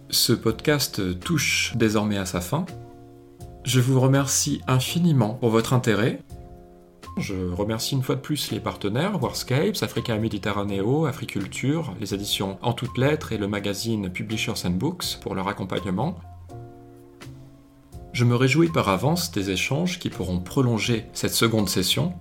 Ce 0.09 0.33
podcast 0.33 1.19
touche 1.19 1.73
désormais 1.75 2.17
à 2.17 2.25
sa 2.25 2.41
fin. 2.41 2.65
Je 3.63 3.79
vous 3.79 3.99
remercie 3.99 4.61
infiniment 4.67 5.33
pour 5.35 5.49
votre 5.49 5.73
intérêt. 5.73 6.21
Je 7.17 7.51
remercie 7.51 7.95
une 7.95 8.03
fois 8.03 8.15
de 8.15 8.21
plus 8.21 8.51
les 8.51 8.59
partenaires, 8.59 9.21
Warscapes, 9.21 9.81
Africa 9.81 10.17
Mediterraneo, 10.17 11.05
Africulture, 11.05 11.93
les 11.99 12.13
éditions 12.13 12.57
En 12.61 12.73
toutes 12.73 12.97
lettres 12.97 13.33
et 13.33 13.37
le 13.37 13.47
magazine 13.47 14.09
Publishers 14.09 14.65
and 14.65 14.71
Books 14.71 15.19
pour 15.21 15.33
leur 15.33 15.47
accompagnement. 15.47 16.17
Je 18.17 18.25
me 18.25 18.35
réjouis 18.35 18.69
par 18.69 18.89
avance 18.89 19.29
des 19.29 19.51
échanges 19.51 19.99
qui 19.99 20.09
pourront 20.09 20.39
prolonger 20.39 21.05
cette 21.13 21.35
seconde 21.35 21.69
session. 21.69 22.15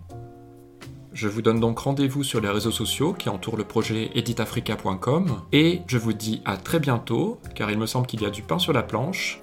Je 1.15 1.27
vous 1.27 1.41
donne 1.41 1.59
donc 1.59 1.79
rendez-vous 1.79 2.23
sur 2.23 2.39
les 2.43 2.51
réseaux 2.51 2.71
sociaux 2.71 3.15
qui 3.15 3.31
entourent 3.31 3.57
le 3.57 3.65
projet 3.65 4.11
editafrica.com 4.15 5.41
et 5.53 5.81
je 5.87 5.97
vous 5.97 6.13
dis 6.13 6.43
à 6.45 6.59
très 6.59 6.81
bientôt 6.81 7.41
car 7.55 7.71
il 7.71 7.79
me 7.79 7.87
semble 7.87 8.07
qu'il 8.07 8.21
y 8.21 8.27
a 8.27 8.31
du 8.31 8.43
pain 8.43 8.59
sur 8.59 8.75
la 8.75 8.83
planche 8.83 9.41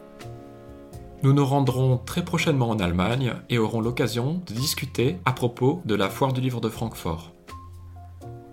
nous 1.24 1.34
nous 1.34 1.44
rendrons 1.44 1.98
très 1.98 2.24
prochainement 2.24 2.70
en 2.70 2.78
Allemagne 2.78 3.34
et 3.50 3.58
aurons 3.58 3.82
l'occasion 3.82 4.40
de 4.46 4.54
discuter 4.54 5.18
à 5.26 5.32
propos 5.32 5.82
de 5.86 5.96
la 5.96 6.12
foire 6.12 6.34
du 6.34 6.42
livre 6.42 6.62
de 6.62 6.70
Francfort. 6.70 7.34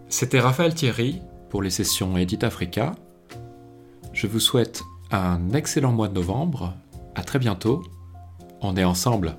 C'était 0.08 0.40
Raphaël 0.40 0.72
Thierry 0.72 1.20
pour 1.50 1.60
les 1.60 1.68
sessions 1.68 2.16
Edit 2.16 2.46
Africa. 2.46 2.94
Je 4.14 4.26
vous 4.26 4.40
souhaite 4.40 4.84
un 5.10 5.50
excellent 5.50 5.92
mois 5.92 6.08
de 6.08 6.14
novembre. 6.14 6.72
À 7.14 7.22
très 7.22 7.38
bientôt. 7.38 7.82
On 8.60 8.76
est 8.76 8.84
ensemble. 8.84 9.36